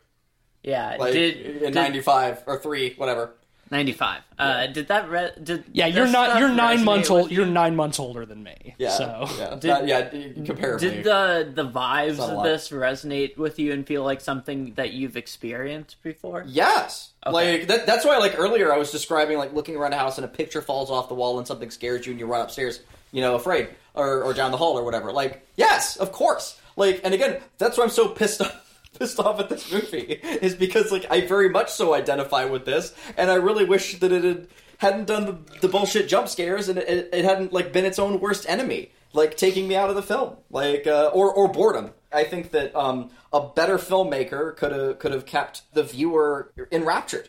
[0.64, 0.96] Yeah.
[0.98, 3.34] like did in did- ninety five or three, whatever.
[3.70, 4.22] 95.
[4.38, 6.28] Uh, did that re- did Yeah, you're not.
[6.30, 7.30] stuff You're nine resonate months with old.
[7.30, 7.36] you?
[7.38, 8.74] You're nine months older than me.
[8.78, 10.08] Yeah, So yeah, Did- Not- yeah.
[10.10, 12.42] Comparably, Did the the vibes Not a of lot.
[12.44, 16.44] this resonate with you and feel like something that you've experienced before?
[16.46, 17.10] Yes.
[17.26, 17.32] Okay.
[17.58, 20.24] Like that, that's why like earlier I was describing like looking around a house and
[20.24, 22.80] a picture falls off the wall and something scares you and you run upstairs,
[23.12, 25.12] you know, afraid or or down the hall or whatever.
[25.12, 26.60] Like, yes, of course.
[26.76, 28.67] Like and again, that's why I'm so pissed off
[28.98, 32.94] pissed off at this movie is because like I very much so identify with this
[33.16, 36.78] and I really wish that it had hadn't done the, the bullshit jump scares and
[36.78, 40.02] it, it hadn't like been its own worst enemy like taking me out of the
[40.02, 40.36] film.
[40.50, 41.92] Like uh, or or boredom.
[42.12, 47.28] I think that um, a better filmmaker could have could have kept the viewer enraptured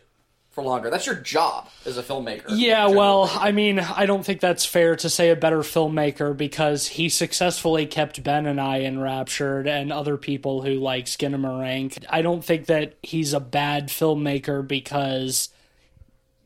[0.60, 4.42] for longer that's your job as a filmmaker Yeah, well, I mean, I don't think
[4.42, 9.68] that's fair to say a better filmmaker because he successfully kept Ben and I enraptured
[9.68, 12.06] and other people who like Skinamarink.
[12.10, 15.50] I don't think that he's a bad filmmaker because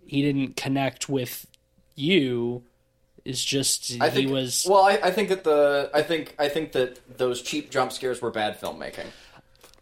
[0.06, 1.48] he didn't connect with
[1.96, 2.64] you.
[3.26, 6.50] Is just I he think was well I, I think that the i think i
[6.50, 9.06] think that those cheap jump scares were bad filmmaking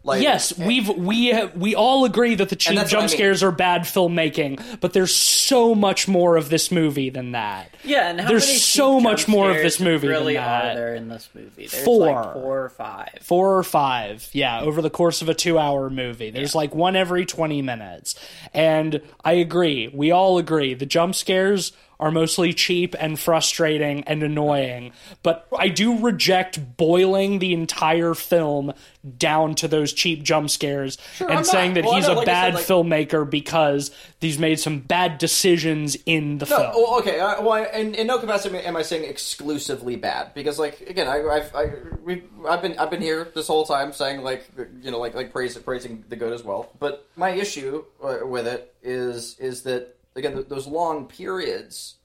[0.04, 0.66] Like Yes, eh.
[0.66, 3.16] we've we have, we all agree that the cheap that's what I jump mean.
[3.18, 7.72] scares are bad filmmaking, but there's so much more of this movie than that.
[7.84, 10.72] Yeah, and how There's many so cheap much more of this movie than Really, that.
[10.72, 11.66] are there in this movie?
[11.68, 12.06] There's Four.
[12.06, 13.08] like four or five.
[13.22, 16.96] four or five yeah over the course of a two hour movie there's like one
[16.96, 18.14] every 20 minutes
[18.54, 21.72] and i agree we all agree the jump scares
[22.02, 24.92] are mostly cheap and frustrating and annoying
[25.22, 28.72] but i do reject boiling the entire film
[29.18, 31.46] down to those cheap jump scares and I'm not.
[31.46, 33.90] saying that Well, he's a like bad said, like- filmmaker because
[34.20, 37.18] he's made some bad decisions in the No, film well, okay.
[37.20, 41.08] Uh, well, I- in, in no capacity am I saying exclusively bad because, like, again,
[41.08, 41.64] I, I've I,
[42.04, 44.48] we, I've been I've been here this whole time saying like
[44.82, 46.70] you know like like praise, praising the good as well.
[46.78, 51.96] But my issue uh, with it is is that again th- those long periods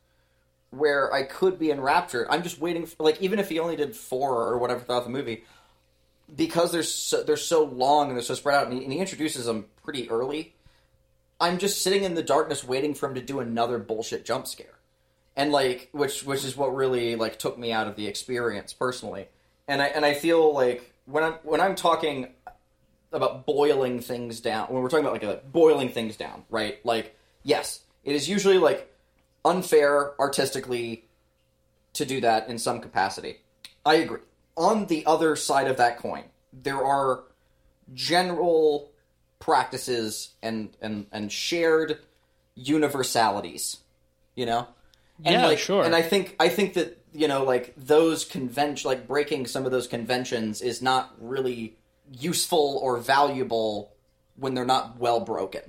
[0.72, 2.28] where I could be enraptured.
[2.30, 5.10] I'm just waiting for like even if he only did four or whatever throughout the
[5.10, 5.44] movie.
[6.34, 9.00] Because they're so, they're so long and they're so spread out, and he, and he
[9.00, 10.54] introduces them pretty early.
[11.40, 14.78] I'm just sitting in the darkness waiting for him to do another bullshit jump scare.
[15.38, 19.28] And like which which is what really like took me out of the experience personally.
[19.68, 22.34] And I and I feel like when I'm when I'm talking
[23.14, 26.84] about boiling things down, when we're talking about like uh, boiling things down, right?
[26.86, 28.92] Like yes, it is usually like
[29.46, 31.06] unfair artistically
[31.94, 33.38] to do that in some capacity.
[33.86, 34.22] I agree.
[34.56, 37.24] On the other side of that coin, there are
[37.94, 38.92] general
[39.40, 42.00] practices and and and shared
[42.56, 43.78] universalities
[44.36, 44.68] you know
[45.24, 45.84] and Yeah, like, sure.
[45.84, 49.72] and i think i think that you know like those convention like breaking some of
[49.72, 51.76] those conventions is not really
[52.12, 53.92] useful or valuable
[54.38, 55.62] when they're not well broken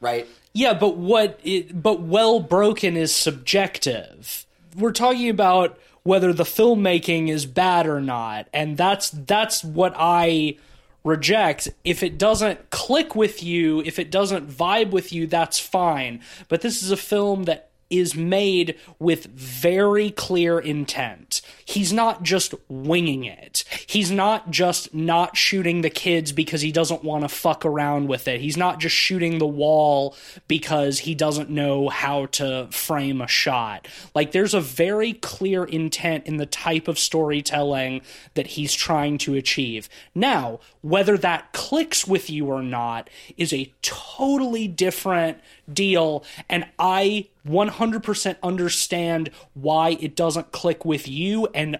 [0.00, 0.26] right
[0.56, 4.46] Yeah, but what it, but well broken is subjective.
[4.74, 10.56] We're talking about whether the filmmaking is bad or not, and that's that's what I
[11.04, 11.68] reject.
[11.84, 16.22] If it doesn't click with you, if it doesn't vibe with you, that's fine.
[16.48, 21.40] But this is a film that is made with very clear intent.
[21.64, 23.64] He's not just winging it.
[23.86, 28.28] He's not just not shooting the kids because he doesn't want to fuck around with
[28.28, 28.40] it.
[28.40, 30.16] He's not just shooting the wall
[30.48, 33.88] because he doesn't know how to frame a shot.
[34.14, 38.02] Like there's a very clear intent in the type of storytelling
[38.34, 39.88] that he's trying to achieve.
[40.14, 45.38] Now, whether that clicks with you or not is a totally different
[45.72, 51.78] deal and I 100% understand why it doesn't click with you and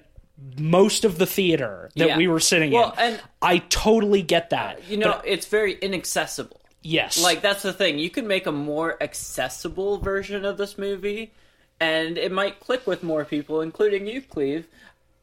[0.58, 2.16] most of the theater that Yeah.
[2.16, 2.98] we were sitting Well, in.
[2.98, 4.80] and- I totally get that.
[4.88, 6.60] You know, But it's very inaccessible.
[6.82, 7.22] yes.
[7.22, 7.98] Like that's the thing.
[7.98, 11.32] You can make a more accessible version of this movie,
[11.80, 14.66] and it might click with more people, including you, Cleve.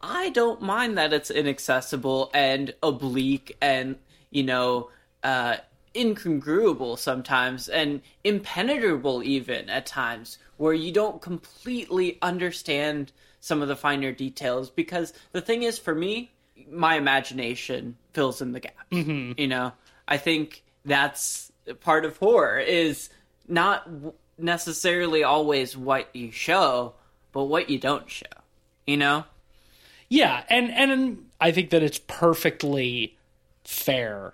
[0.01, 3.97] I don't mind that it's inaccessible and oblique, and
[4.31, 4.89] you know,
[5.23, 5.57] uh,
[5.95, 13.75] incongruable sometimes, and impenetrable even at times, where you don't completely understand some of the
[13.75, 14.69] finer details.
[14.69, 16.31] Because the thing is, for me,
[16.71, 18.75] my imagination fills in the gaps.
[18.91, 19.39] Mm-hmm.
[19.39, 19.71] You know,
[20.07, 23.09] I think that's part of horror is
[23.47, 23.87] not
[24.37, 26.93] necessarily always what you show,
[27.31, 28.25] but what you don't show.
[28.85, 29.25] You know?
[30.09, 33.17] Yeah, and and I think that it's perfectly
[33.63, 34.33] fair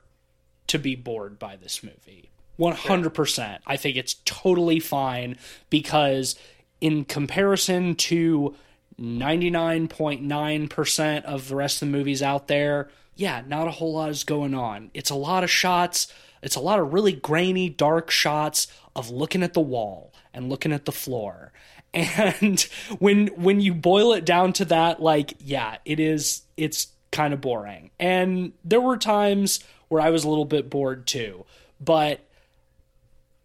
[0.69, 2.29] to be bored by this movie.
[2.59, 3.59] 100%.
[3.65, 5.37] I think it's totally fine
[5.69, 6.35] because
[6.81, 8.55] in comparison to
[8.99, 14.23] 99.9% of the rest of the movies out there, yeah, not a whole lot is
[14.23, 14.91] going on.
[14.93, 19.43] It's a lot of shots, it's a lot of really grainy, dark shots of looking
[19.43, 21.51] at the wall and looking at the floor.
[21.91, 22.61] And
[22.99, 27.41] when when you boil it down to that, like, yeah, it is it's kind of
[27.41, 27.89] boring.
[27.99, 29.59] And there were times
[29.89, 31.45] where I was a little bit bored too.
[31.81, 32.21] But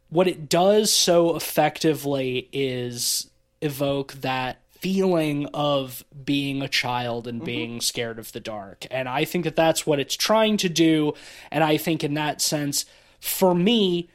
[0.09, 3.29] what it does so effectively is
[3.61, 7.47] evoke that feeling of being a child and mm-hmm.
[7.47, 8.87] being scared of the dark.
[8.91, 11.15] And I think that that's what it's trying to do.
[11.51, 12.85] And I think in that sense,
[13.19, 14.11] for me,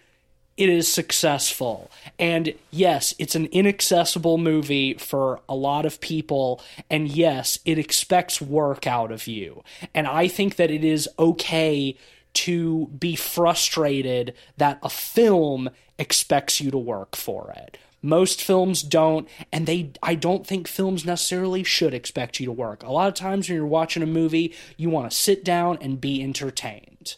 [0.58, 1.90] it is successful.
[2.20, 6.62] And yes, it's an inaccessible movie for a lot of people.
[6.90, 9.64] And yes, it expects work out of you.
[9.96, 11.98] And I think that it is okay
[12.34, 17.78] to be frustrated that a film expects you to work for it.
[18.02, 22.84] Most films don't, and they I don't think films necessarily should expect you to work.
[22.84, 26.00] A lot of times when you're watching a movie, you want to sit down and
[26.00, 27.16] be entertained.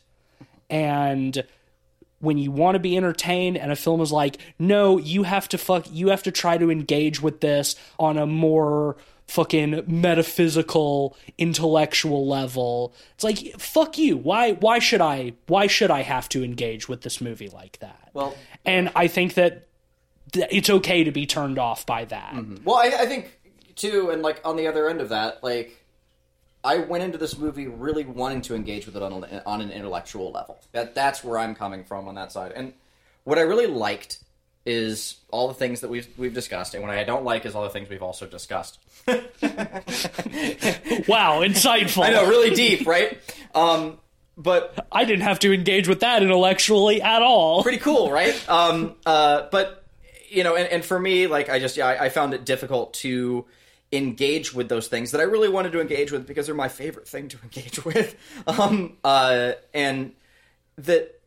[0.70, 1.44] And
[2.20, 5.58] when you want to be entertained and a film is like no you have to
[5.58, 8.96] fuck you have to try to engage with this on a more
[9.32, 12.94] fucking metaphysical intellectual level.
[13.16, 14.18] It's like fuck you.
[14.18, 18.10] Why why should i why should i have to engage with this movie like that?
[18.14, 19.68] Well- and i think that
[20.34, 22.34] it's okay to be turned off by that.
[22.34, 22.64] Mm-hmm.
[22.64, 23.40] Well, I, I think
[23.76, 25.84] too, and like on the other end of that, like
[26.64, 29.72] I went into this movie really wanting to engage with it on, a, on an
[29.72, 30.62] intellectual level.
[30.72, 32.54] That that's where I'm coming from on that side.
[32.56, 32.74] And
[33.24, 34.20] what I really liked
[34.66, 37.64] is all the things that we've we've discussed, and what I don't like is all
[37.64, 38.80] the things we've also discussed.
[39.08, 39.18] wow
[41.42, 43.18] insightful I know, really deep, right?
[43.56, 43.98] Um,
[44.38, 48.50] but I didn't have to engage with that intellectually at all pretty cool, right?
[48.50, 49.86] Um, uh, but
[50.30, 52.94] you know, and, and for me, like I just yeah, I, I found it difficult
[52.96, 53.46] to
[53.92, 57.08] engage with those things that I really wanted to engage with because they're my favorite
[57.08, 58.16] thing to engage with.
[58.48, 60.14] Um, uh, and
[60.78, 61.20] that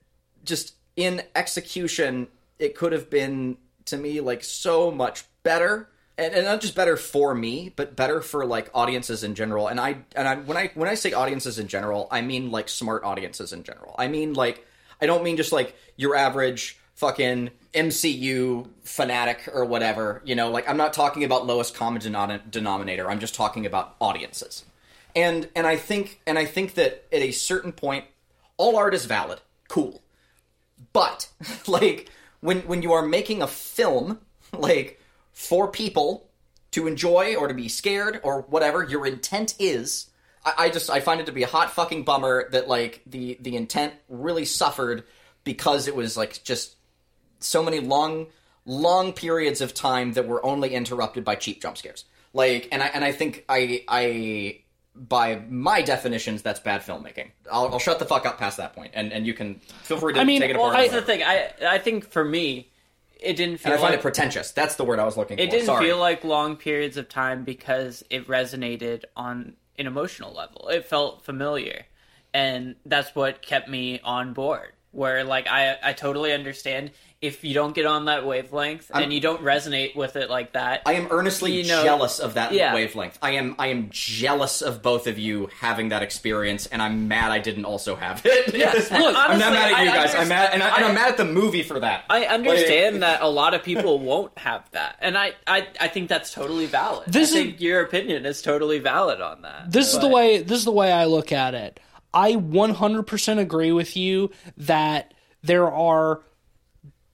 [0.44, 2.28] just in execution,
[2.58, 5.88] it could have been to me like so much better.
[6.16, 9.66] And, and not just better for me, but better for like audiences in general.
[9.66, 12.68] And I and I when I when I say audiences in general, I mean like
[12.68, 13.96] smart audiences in general.
[13.98, 14.64] I mean like
[15.00, 20.22] I don't mean just like your average fucking MCU fanatic or whatever.
[20.24, 23.10] You know, like I'm not talking about lowest common denom- denominator.
[23.10, 24.64] I'm just talking about audiences.
[25.16, 28.04] And and I think and I think that at a certain point,
[28.56, 29.40] all art is valid.
[29.68, 30.00] Cool.
[30.92, 31.28] But
[31.66, 32.10] like
[32.44, 34.18] when when you are making a film
[34.52, 35.00] like
[35.32, 36.28] for people
[36.72, 40.10] to enjoy or to be scared or whatever your intent is,
[40.44, 43.38] I, I just I find it to be a hot fucking bummer that like the
[43.40, 45.04] the intent really suffered
[45.44, 46.76] because it was like just
[47.40, 48.26] so many long
[48.66, 52.04] long periods of time that were only interrupted by cheap jump scares.
[52.34, 54.60] Like and I and I think I I
[54.94, 57.30] by my definitions that's bad filmmaking.
[57.50, 60.14] I'll, I'll shut the fuck up past that point and and you can feel free
[60.14, 60.84] to I mean, take it well, apart.
[60.84, 61.22] I- That's the thing.
[61.24, 62.70] I I think for me,
[63.20, 64.52] it didn't feel and I find like it pretentious.
[64.52, 65.42] That's the word I was looking for.
[65.42, 65.86] it didn't Sorry.
[65.86, 70.68] feel like long periods of time because it resonated on an emotional level.
[70.68, 71.86] It felt familiar,
[72.32, 74.72] and that's what kept me on board.
[74.92, 76.92] Where like I I totally understand
[77.24, 80.82] if you don't get on that wavelength and you don't resonate with it like that.
[80.86, 82.74] I am earnestly You know- jealous of that Yeah.
[82.74, 83.18] wavelength.
[83.22, 87.30] I am I am jealous of both of you having that experience, and I'm mad
[87.32, 88.54] I didn't also have it.
[88.64, 88.88] Yes.
[88.92, 90.14] I'm not mad at you I guys.
[90.14, 92.04] I'm mad, and, I, and I- I'm mad at the movie for that.
[92.10, 96.08] I understand that a lot of people won't have that, and I, I, I think
[96.08, 97.04] that's totally valid.
[97.10, 99.70] This I think your opinion is totally valid on that.
[99.72, 101.80] this is the way this is the way I look at it.
[102.12, 106.20] I 100% agree with you that there are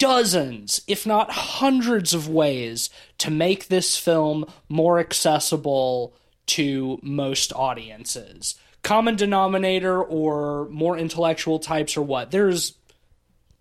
[0.00, 6.14] dozens, if not hundreds of ways to make this film more accessible
[6.46, 8.56] to most audiences.
[8.82, 12.30] Common denominator or more intellectual types or what?
[12.32, 12.74] There's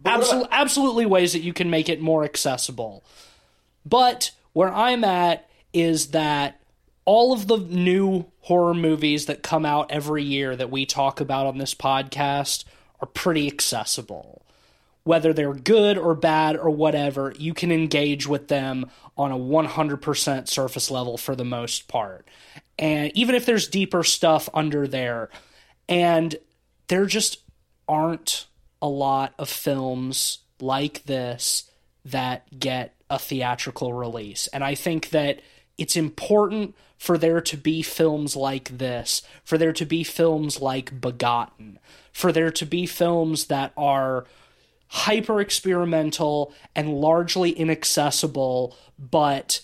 [0.04, 3.04] absol- absolutely ways that you can make it more accessible.
[3.86, 6.60] But where I'm at is that
[7.04, 11.48] all of the new horror movies that come out every year that we talk about
[11.48, 12.64] on this podcast
[13.02, 14.39] are pretty accessible.
[15.04, 20.47] Whether they're good or bad or whatever, you can engage with them on a 100%
[20.47, 22.28] surface level for the most part.
[22.78, 25.30] And even if there's deeper stuff under there,
[25.88, 26.36] and
[26.88, 27.39] there just
[27.88, 28.45] aren't
[28.82, 31.70] a lot of films like this
[32.06, 34.47] that get a theatrical release.
[34.47, 35.41] And I think that
[35.78, 41.00] it's important for there to be films like this, for there to be films like
[41.02, 41.80] Begotten,
[42.12, 44.26] for there to be films that are
[44.90, 49.62] hyper experimental and largely inaccessible, but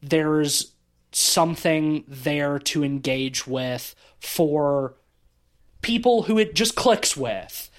[0.00, 0.72] there's
[1.10, 4.94] something there to engage with for
[5.82, 7.70] people who it just clicks with.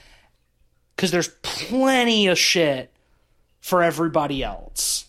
[0.95, 2.91] Because there's plenty of shit
[3.61, 5.05] for everybody else.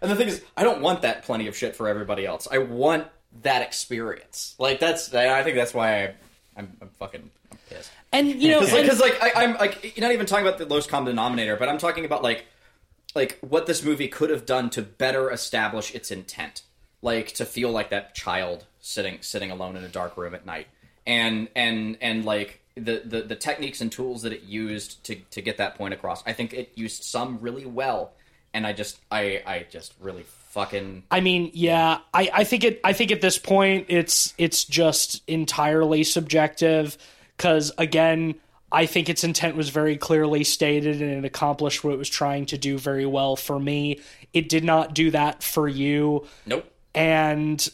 [0.00, 2.48] And the thing is, I don't want that plenty of shit for everybody else.
[2.50, 3.08] I want
[3.42, 4.54] that experience.
[4.58, 6.14] Like that's, I think that's why I,
[6.56, 7.30] I'm, I'm fucking
[7.72, 7.84] I'm.
[8.12, 10.66] And you know, and- Because like, I, I'm like, you're not even talking about the
[10.66, 12.46] lowest common denominator, but I'm talking about like,
[13.14, 16.62] like what this movie could have done to better establish its intent,
[17.02, 20.66] like to feel like that child sitting sitting alone in a dark room at night,
[21.06, 25.42] and and and like the the, the techniques and tools that it used to to
[25.42, 26.22] get that point across.
[26.26, 28.12] I think it used some really well,
[28.54, 32.80] and I just I I just really fucking I mean, yeah, I, I think it.
[32.84, 36.96] I think at this point, it's it's just entirely subjective.
[37.42, 38.36] Because again,
[38.70, 42.46] I think its intent was very clearly stated, and it accomplished what it was trying
[42.46, 43.34] to do very well.
[43.34, 43.98] For me,
[44.32, 46.72] it did not do that for you, nope.
[46.94, 47.68] and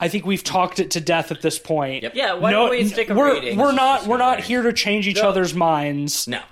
[0.00, 2.02] I think we've talked it to death at this point.
[2.02, 2.16] Yep.
[2.16, 3.58] Yeah, why don't we stick a we're, rating?
[3.58, 4.08] We're not.
[4.08, 6.26] We're not here to change each other's minds.
[6.26, 6.42] No.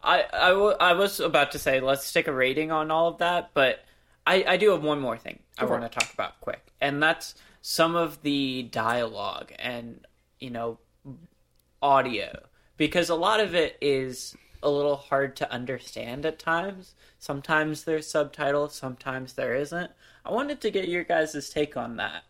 [0.00, 3.18] I, I, w- I was about to say let's stick a rating on all of
[3.18, 3.84] that, but
[4.24, 7.34] I, I do have one more thing I want to talk about quick, and that's
[7.60, 10.06] some of the dialogue and
[10.38, 10.78] you know
[11.82, 12.44] audio
[12.76, 16.94] because a lot of it is a little hard to understand at times.
[17.18, 19.90] Sometimes there's subtitles, sometimes there isn't.
[20.24, 22.24] I wanted to get your guys' take on that.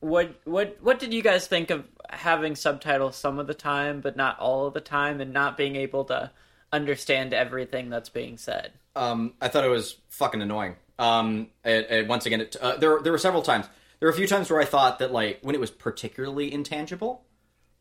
[0.00, 4.16] What what what did you guys think of having subtitles some of the time but
[4.16, 6.30] not all of the time and not being able to
[6.72, 8.72] understand everything that's being said?
[8.96, 10.76] Um, I thought it was fucking annoying.
[10.98, 13.66] Um, and, and once again, it, uh, there there were several times.
[13.98, 17.22] There were a few times where I thought that like when it was particularly intangible,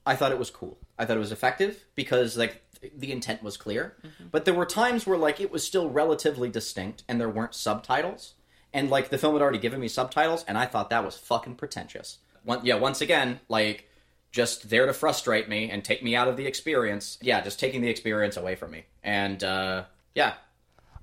[0.09, 0.77] I thought it was cool.
[0.97, 2.61] I thought it was effective because like
[2.97, 3.95] the intent was clear.
[4.31, 8.33] But there were times where like it was still relatively distinct and there weren't subtitles.
[8.73, 11.55] And like the film had already given me subtitles and I thought that was fucking
[11.55, 12.17] pretentious.
[12.43, 13.87] One, yeah, once again, like
[14.31, 17.17] just there to frustrate me and take me out of the experience.
[17.21, 18.85] Yeah, just taking the experience away from me.
[19.03, 19.83] And uh
[20.15, 20.33] yeah.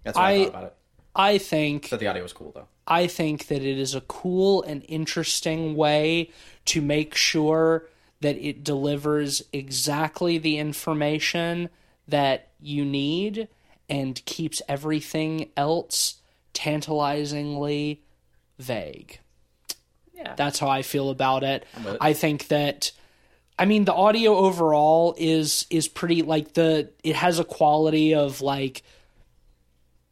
[0.03, 0.75] That's what I, I- thought about it.
[1.19, 2.69] I think that the audio was cool though.
[2.87, 6.31] I think that it is a cool and interesting way
[6.67, 7.89] to make sure
[8.21, 11.69] that it delivers exactly the information
[12.09, 13.49] that you need
[13.89, 16.17] and keeps everything else
[16.53, 18.03] tantalizingly
[18.59, 19.21] vague.
[20.15, 20.35] Yeah.
[20.35, 21.67] That's how I feel about it.
[21.77, 21.99] with it.
[22.01, 22.93] I think that
[23.59, 28.41] I mean the audio overall is is pretty like the it has a quality of
[28.41, 28.83] like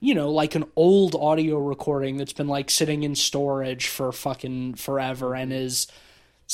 [0.04, 4.74] you know, like an old audio recording that's been like sitting in storage for fucking
[4.74, 5.86] forever and is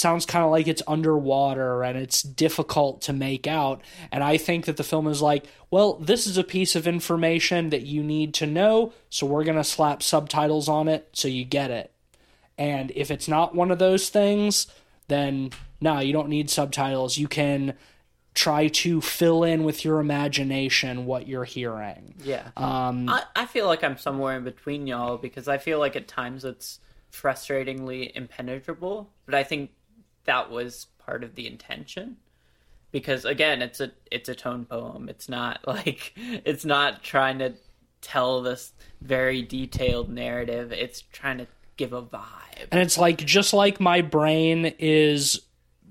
[0.01, 3.83] sounds kind of like it's underwater and it's difficult to make out.
[4.11, 7.71] And I think that the film is like, well, this is a piece of information
[7.71, 11.45] that you need to know, so we're going to slap subtitles on it so you
[11.45, 11.93] get it.
[12.59, 14.67] And if it's not one of those things,
[15.09, 17.17] then no, you don't need subtitles.
[17.19, 17.75] You can
[18.35, 22.15] try to fill in with your imagination what you're hearing.
[22.23, 22.51] Yeah.
[22.57, 26.07] Um, I, I feel like I'm somewhere in between y'all because I feel like at
[26.07, 26.79] times it's
[27.13, 29.71] frustratingly impenetrable, but I think
[30.31, 32.17] that was part of the intention.
[32.93, 35.09] Because again, it's a it's a tone poem.
[35.09, 37.55] It's not like it's not trying to
[38.01, 40.71] tell this very detailed narrative.
[40.71, 42.69] It's trying to give a vibe.
[42.71, 45.41] And it's like just like my brain is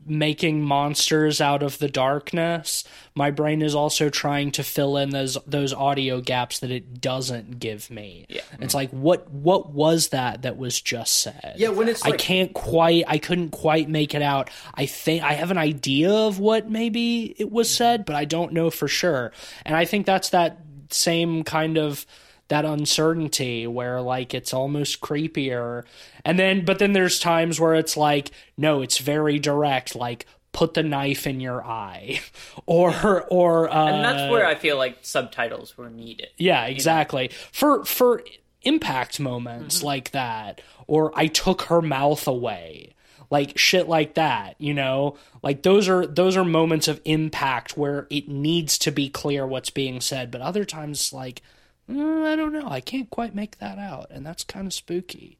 [0.10, 2.84] making monsters out of the darkness,
[3.16, 7.60] my brain is also trying to fill in those those audio gaps that it doesn't
[7.60, 8.26] give me.
[8.30, 8.42] Yeah.
[8.60, 11.56] It's like what what was that that was just said?
[11.58, 14.50] Yeah, when it's I can't quite I couldn't quite make it out.
[14.74, 18.54] I think I have an idea of what maybe it was said, but I don't
[18.54, 19.32] know for sure.
[19.66, 22.06] And I think that's that same kind of
[22.50, 25.86] that uncertainty where like it's almost creepier.
[26.26, 30.74] And then but then there's times where it's like no it's very direct like put
[30.74, 32.20] the knife in your eye.
[32.66, 36.28] Or or uh, and that's where I feel like subtitles were needed.
[36.38, 37.32] yeah exactly.
[37.52, 38.22] For for
[38.62, 42.94] impact moments like that or i took her mouth away
[43.32, 45.16] like shit like that you know?
[45.42, 49.70] Like those are those are moments of impact where it needs to be clear what's
[49.70, 50.30] being said.
[50.30, 51.42] But other times like
[51.90, 55.38] mm, i don't know i can't quite make that out and that's kind of spooky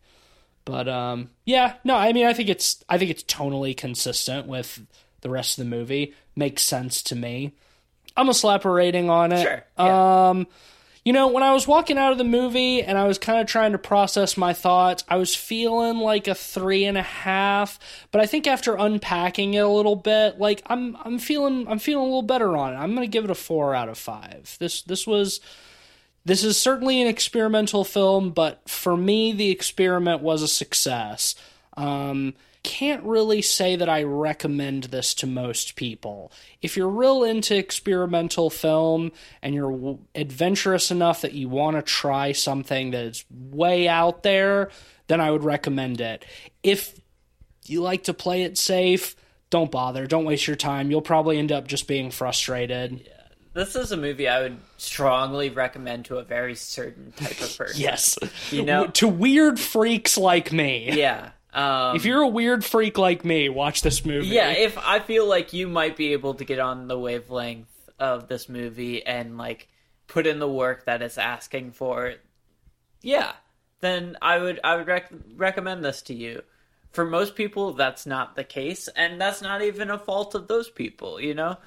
[0.66, 4.86] but um yeah no i mean i think it's i think it's tonally consistent with
[5.22, 7.54] the rest of the movie makes sense to me
[8.18, 10.30] i'm a slap a rating on it Sure, yeah.
[10.30, 10.48] um
[11.06, 13.48] you know, when I was walking out of the movie and I was kind of
[13.48, 17.80] trying to process my thoughts, I was feeling like a three and a half.
[18.12, 22.02] But I think after unpacking it a little bit, like I'm I'm feeling I'm feeling
[22.04, 22.78] a little better on it.
[22.78, 24.56] I'm gonna give it a four out of five.
[24.60, 25.40] This this was
[26.26, 31.36] this is certainly an experimental film, but for me the experiment was a success.
[31.76, 32.34] Um
[32.64, 36.32] can't really say that I recommend this to most people.
[36.62, 42.34] If you're real into experimental film and you're adventurous enough that you want to try
[42.34, 44.70] something that is way out there,
[45.08, 46.26] then I would recommend it.
[46.62, 47.00] If
[47.66, 49.16] you like to play it safe,
[49.50, 50.06] don't bother.
[50.06, 50.92] Don't waste your time.
[50.92, 53.10] You'll probably end up just being frustrated.
[53.54, 57.82] This is a movie I would strongly recommend to a very certain type of person.
[57.82, 58.18] Yes.
[58.52, 60.92] You know- to weird freaks like me.
[60.94, 61.32] Yeah.
[61.52, 64.28] Um, If you're a weird freak like me, watch this movie.
[64.28, 67.68] yeah, if I feel like you might be able to get on the wavelength
[67.98, 69.68] of this movie and like
[70.06, 72.14] put in the work that it's asking for,
[73.02, 73.32] yeah,
[73.80, 76.44] then I would I would rec- recommend this to you.
[76.92, 80.70] For most people, that's not the case, and that's not even a fault of those
[80.70, 81.20] people.
[81.20, 81.58] You know,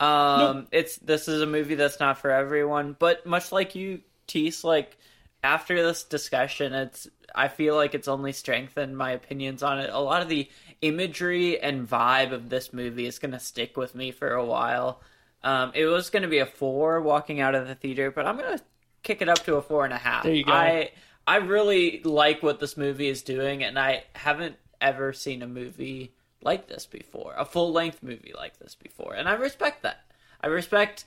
[0.00, 2.96] um, it's this is a movie that's not for everyone.
[2.98, 4.96] But much like you, Tease, like
[5.42, 9.90] after this discussion, it's I feel like it's only strengthened my opinions on it.
[9.92, 10.48] A lot of the
[10.82, 15.00] imagery and vibe of this movie is going to stick with me for a while.
[15.42, 18.36] Um, it was going to be a four walking out of the theater, but I'm
[18.36, 18.64] going to
[19.02, 20.24] kick it up to a four and a half.
[20.24, 20.52] There you go.
[20.52, 20.90] I
[21.26, 26.15] I really like what this movie is doing, and I haven't ever seen a movie
[26.42, 30.04] like this before, a full length movie like this before, and I respect that.
[30.40, 31.04] I respect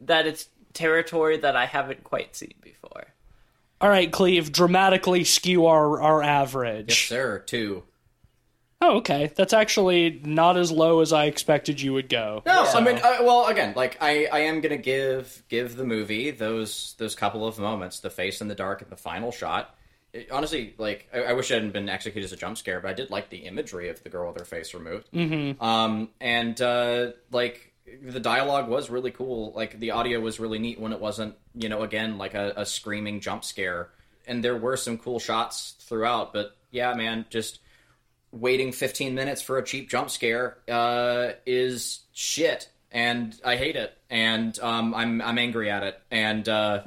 [0.00, 3.06] that it's territory that I haven't quite seen before.
[3.80, 6.88] All right, Cleve, dramatically skew our, our average.
[6.88, 7.38] Yes, sir.
[7.40, 7.84] Two.
[8.80, 9.32] Oh, okay.
[9.34, 12.42] That's actually not as low as I expected you would go.
[12.46, 16.30] No, I mean, I, well, again, like I, I am gonna give give the movie
[16.30, 19.74] those those couple of moments, the face in the dark and the final shot.
[20.18, 22.90] It- honestly, like I, I wish it hadn't been executed as a jump scare, but
[22.90, 25.08] I did like the imagery of the girl with her face removed.
[25.12, 25.62] Mm-hmm.
[25.62, 27.72] Um, and uh, like
[28.02, 29.52] the dialogue was really cool.
[29.54, 32.66] Like the audio was really neat when it wasn't, you know, again like a, a
[32.66, 33.90] screaming jump scare.
[34.26, 37.60] And there were some cool shots throughout, but yeah, man, just
[38.30, 43.96] waiting 15 minutes for a cheap jump scare uh, is shit and I hate it
[44.10, 46.82] and um, I'm I'm angry at it and uh,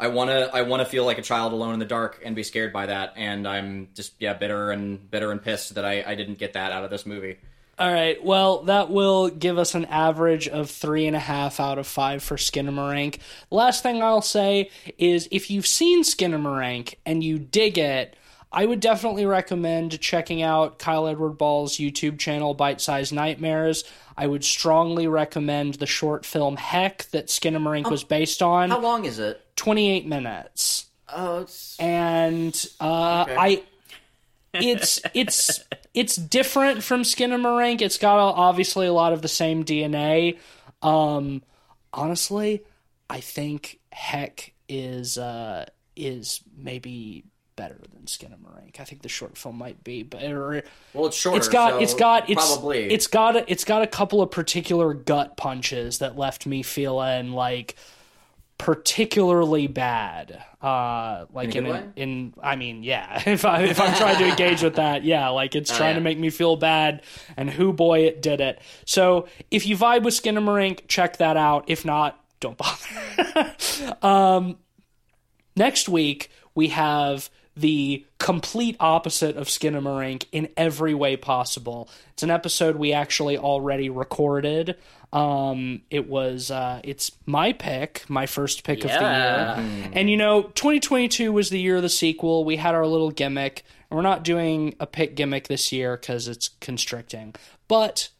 [0.00, 2.34] I want to I want to feel like a child alone in the dark and
[2.34, 6.02] be scared by that and I'm just yeah bitter and bitter and pissed that I,
[6.06, 7.36] I didn't get that out of this movie.
[7.78, 8.22] All right.
[8.22, 12.22] Well, that will give us an average of three and a half out of five
[12.22, 13.20] for Skinamarink.
[13.50, 14.68] Last thing I'll say
[14.98, 18.16] is if you've seen Skinamarink and you dig it,
[18.52, 23.84] I would definitely recommend checking out Kyle Edward Ball's YouTube channel, Bite Size Nightmares.
[24.16, 28.70] I would strongly recommend the short film Heck that Skinamarink was based on.
[28.70, 29.40] How long is it?
[29.56, 30.86] 28 minutes.
[31.12, 33.62] Oh, it's and uh, I
[34.52, 35.60] it's it's
[35.94, 37.80] it's different from Skinamarink.
[37.80, 40.38] It's got obviously a lot of the same DNA.
[40.82, 41.42] Um,
[41.92, 42.64] honestly,
[43.08, 45.66] I think Heck is uh,
[45.96, 47.24] is maybe
[47.60, 48.80] better than Skinamarink.
[48.80, 50.62] I think the short film might be better.
[50.94, 51.36] well, it's shorter.
[51.36, 54.30] It's got so it's got it's probably it's got a, it's got a couple of
[54.30, 57.76] particular gut punches that left me feeling like
[58.56, 60.42] particularly bad.
[60.62, 63.22] Uh, like In in in, I mean, yeah.
[63.26, 66.04] If I if I'm trying to engage with that, yeah, like it's trying to Oh,
[66.04, 67.02] make me feel bad,
[67.36, 68.58] and who boy it did it.
[68.86, 71.64] So if you vibe with Skinamarink, check that out.
[71.68, 73.54] If not, don't bother.
[74.02, 74.56] um,
[75.56, 77.30] next week we have
[77.60, 81.88] the complete opposite of *Skin and Skinamarink in every way possible.
[82.12, 84.76] It's an episode we actually already recorded.
[85.12, 89.90] Um, it was uh, it's my pick, my first pick of the year.
[89.92, 92.44] And you know, 2022 was the year of the sequel.
[92.44, 93.64] We had our little gimmick.
[93.90, 97.34] And we're not doing a pick gimmick this year because it's constricting.
[97.66, 98.10] But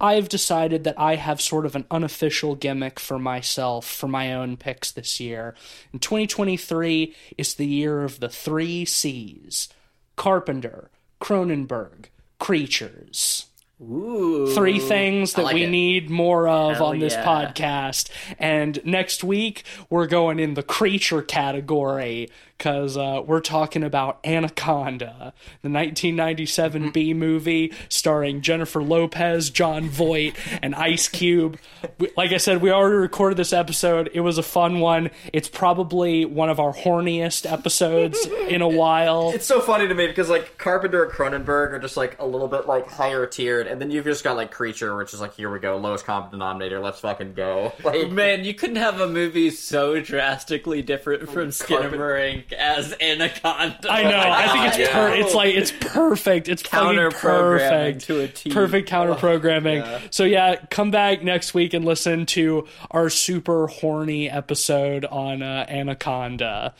[0.00, 4.56] I've decided that I have sort of an unofficial gimmick for myself for my own
[4.56, 5.54] picks this year.
[5.92, 9.68] And 2023 is the year of the three C's
[10.16, 10.90] Carpenter,
[11.20, 12.06] Cronenberg,
[12.38, 13.46] Creatures.
[13.82, 14.52] Ooh.
[14.54, 15.70] Three things that like we it.
[15.70, 17.24] need more of Hell on this yeah.
[17.24, 18.10] podcast.
[18.38, 22.28] And next week, we're going in the creature category
[22.60, 25.32] because uh, we're talking about Anaconda,
[25.62, 31.58] the 1997 B movie starring Jennifer Lopez, Jon Voight, and Ice Cube.
[31.98, 34.10] We- Like I said, we already recorded this episode.
[34.12, 35.10] It was a fun one.
[35.32, 39.30] It's probably one of our horniest episodes in a while.
[39.30, 42.48] It's so funny to me because like Carpenter and Cronenberg are just like a little
[42.48, 45.50] bit like higher tiered, and then you've just got like Creature, which is like here
[45.50, 46.78] we go, lowest common denominator.
[46.78, 47.72] Let's fucking go.
[47.82, 53.90] Like Man, you couldn't have a movie so drastically different from Carpet- Skinamarink as Anaconda.
[53.90, 54.18] I know.
[54.18, 54.92] I think it's Yeah.
[54.92, 56.48] per- it's like it's perfect.
[56.48, 58.02] It's counter perfect.
[58.06, 58.50] to a T.
[58.50, 59.82] Perfect counter programming.
[60.10, 65.66] So yeah, come back next week and listen to our super horny episode on uh,
[65.68, 66.74] Anaconda.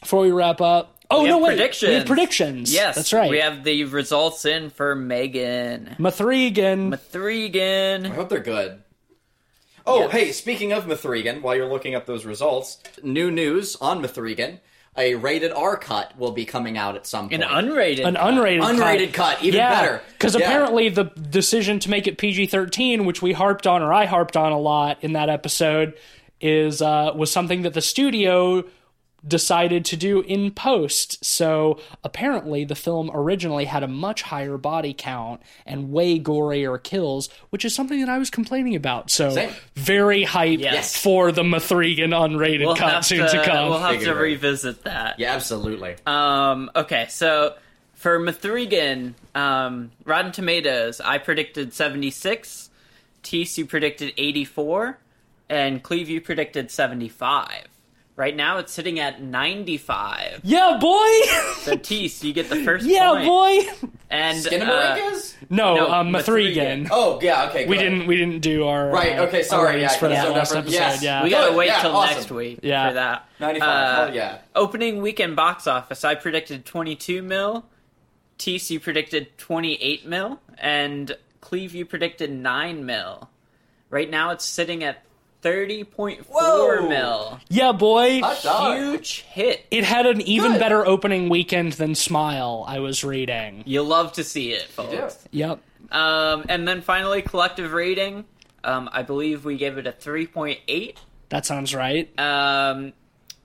[0.00, 1.92] Before we wrap up, oh We no, have wait, we predictions.
[1.98, 2.72] have predictions.
[2.72, 3.28] Yes, that's right.
[3.30, 6.88] We have the results in for Megan Mathregan.
[6.94, 8.06] Mathregan.
[8.06, 8.82] I hope they're good.
[9.86, 10.12] Oh, Yes.
[10.12, 14.60] hey, speaking of Mithrigan, while you're looking up those results, new news on Mithrigan.
[14.96, 17.42] A rated R cut will be coming out at some point.
[17.42, 18.04] An unrated.
[18.06, 18.34] an cut.
[18.34, 20.02] unrated Unrated cut, even yeah, better.
[20.12, 20.44] Because Yeah.
[20.44, 24.36] apparently the decision to make it PG thirteen, which we harped on or I harped
[24.36, 25.94] on a lot in that episode,
[26.40, 28.64] is uh, was something that the studio
[29.26, 31.24] decided to do in post.
[31.24, 37.28] So apparently the film originally had a much higher body count and way gorier kills,
[37.50, 39.10] which is something that I was complaining about.
[39.10, 39.52] So Same.
[39.74, 40.96] very hype Yes.
[40.96, 43.68] for the Mathregan unrated We'll cut soon to, to come.
[43.70, 44.20] we'll have to Figured it.
[44.20, 45.18] revisit that.
[45.18, 45.96] Yeah, absolutely.
[46.06, 47.54] Um, okay, so
[47.94, 52.70] for Mathregan, um, Rotten Tomatoes, I predicted 76.
[53.22, 54.98] Tease, you predicted 84.
[55.50, 57.66] And Cleve, you predicted 75.
[58.16, 60.40] Right now, it's sitting at 95.
[60.44, 61.08] yeah, boy.
[61.60, 63.24] So, Tease, you get the first yeah, point.
[63.26, 63.88] boy.
[64.10, 65.08] And uh,
[65.48, 66.84] No, No, um, Mathregan.
[66.84, 66.88] Mathregan.
[66.90, 67.66] Oh, yeah, okay.
[67.66, 67.82] We good.
[67.84, 68.06] didn't.
[68.06, 70.72] We didn't do our Right, uh, okay, sorry, our yeah, for yeah, that last episode.
[70.72, 71.02] yes.
[71.02, 72.16] Yeah, we gotta wait yeah, till awesome.
[72.16, 72.88] next week Yeah.
[72.88, 73.28] for that.
[73.38, 73.68] 95.
[73.68, 74.38] Uh, Hell yeah.
[74.54, 77.64] Opening weekend box office, I predicted 22 mil.
[78.36, 83.30] Tease, you predicted 28 mil, and Cleve, you predicted 9 mil.
[83.90, 85.02] Right now, it's sitting at
[85.42, 87.40] 30.4 mil.
[87.48, 88.20] Yeah, boy.
[88.20, 88.76] Hot dog.
[88.78, 89.66] Huge hit.
[89.70, 90.60] It had an even Good.
[90.60, 93.62] better opening weekend than Smile, I was reading.
[93.66, 95.26] You love to see it, folks.
[95.30, 95.48] Yeah.
[95.48, 95.60] Yep.
[95.92, 98.24] Um, and then finally, collective rating.
[98.62, 100.96] Um, I believe we gave it a 3.8.
[101.30, 102.08] That sounds right.
[102.18, 102.92] Um,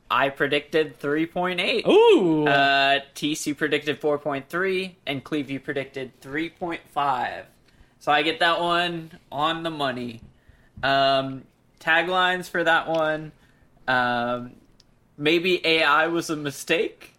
[0.10, 1.88] I predicted 3.8.
[1.88, 2.46] Ooh.
[2.48, 7.44] Uh, TC predicted 4.3, and Cleve you predicted 3.5.
[8.00, 10.22] So I get that one on the money.
[10.84, 11.44] Um,
[11.86, 13.32] taglines for that one.
[13.88, 14.54] Um,
[15.18, 17.14] maybe AI was a mistake.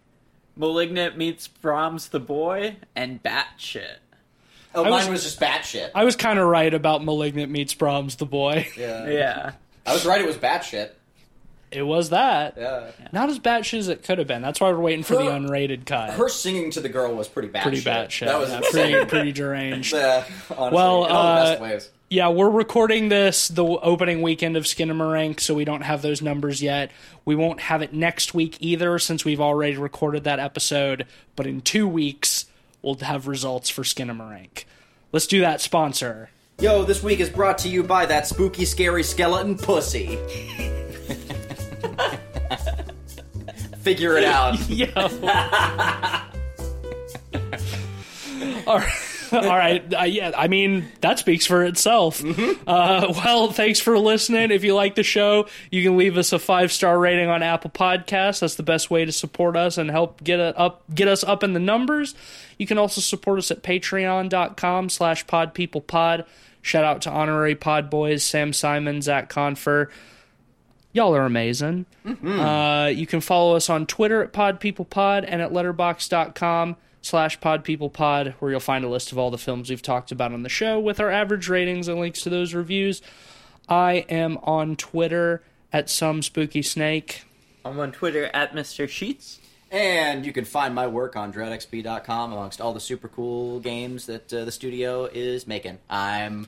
[0.55, 3.97] Malignant meets Brahms the boy, and Batshit.
[4.75, 5.91] Oh, I mine was- was, just batshit.
[5.95, 8.67] I was kind of right about Malignant meets Brahms the boy.
[8.77, 9.09] Yeah.
[9.09, 9.51] Yeah.
[9.85, 10.21] I was right.
[10.21, 10.91] It was batshit.
[11.71, 12.53] It was that.
[12.57, 12.91] Yeah.
[13.11, 14.41] Not as batshit as it could have been.
[14.41, 16.11] That's why we're waiting for the unrated cut.
[16.11, 17.61] Her singing to the girl was pretty batshit.
[17.63, 18.25] pretty batshit.
[18.27, 19.93] That was yeah, pretty, pretty deranged.
[19.93, 21.89] Yeah, honestly, Well, in all the best uh, ways.
[22.09, 26.61] Yeah, we're recording this the opening weekend of Skinamarink, so we don't have those numbers
[26.61, 26.89] yet.
[27.25, 31.05] We won't have it next week either, since we've already recorded that episode.
[31.35, 32.45] But in two weeks,
[32.81, 34.63] we'll have results for Skinamarink.
[35.11, 36.29] Let's do that sponsor.
[36.59, 40.15] Yo, this week is brought to you by that spooky, scary skeleton pussy.
[43.81, 44.69] Figure it out.
[44.69, 44.87] Yo.
[48.65, 49.06] All right.
[49.31, 49.93] All right.
[49.93, 52.23] Uh, yeah, I mean, that speaks for itself.
[52.23, 54.51] Uh, well, thanks for listening.
[54.51, 57.71] If you like the show, you can leave us a five star rating on Apple
[57.71, 58.39] Podcasts.
[58.39, 61.43] That's the best way to support us and help get it up, get us up
[61.43, 62.15] in the numbers.
[62.57, 66.25] You can also support us at patreon.com slash podpeoplepod.
[66.61, 69.89] Shout out to honorary pod boys, Sam Simon, Zach Confer.
[70.93, 71.85] Y'all are amazing.
[72.05, 76.75] Uh, you can follow us on Twitter at podpeoplepod and at letterboxd.com
[77.07, 80.43] slash podpeoplepod, where you'll find a list of all the films we've talked about on
[80.43, 83.01] the show with our average ratings and links to those reviews.
[83.67, 85.41] I am on Twitter
[85.73, 87.23] at some spooky snake.
[87.65, 88.87] I'm on Twitter at Mr.
[88.87, 89.39] Sheets.
[89.69, 94.31] And you can find my work on dreadxp.com amongst all the super cool games that
[94.33, 95.79] uh, the studio is making.
[95.89, 96.47] I'm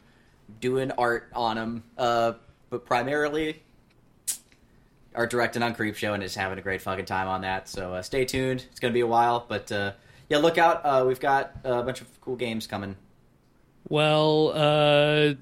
[0.62, 2.34] doing art on them, uh,
[2.70, 3.62] but primarily
[5.14, 7.68] art directing on Creepshow and just having a great fucking time on that.
[7.68, 8.66] So uh, stay tuned.
[8.72, 9.92] It's going to be a while, but uh,
[10.30, 10.86] yeah, look out.
[10.86, 12.96] Uh, we've got a bunch of cool games coming.
[13.90, 15.34] Well, uh,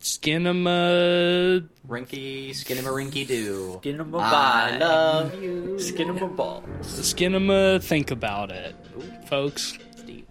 [0.00, 1.66] Skinema.
[1.88, 3.78] Rinky, skinamarinky doo.
[3.80, 4.78] Skin 'em a I bye.
[4.78, 5.78] love you.
[5.78, 6.62] Skin 'em a ball.
[6.82, 8.76] Skinema, think about it,
[9.28, 9.76] folks.
[9.96, 10.26] Steve.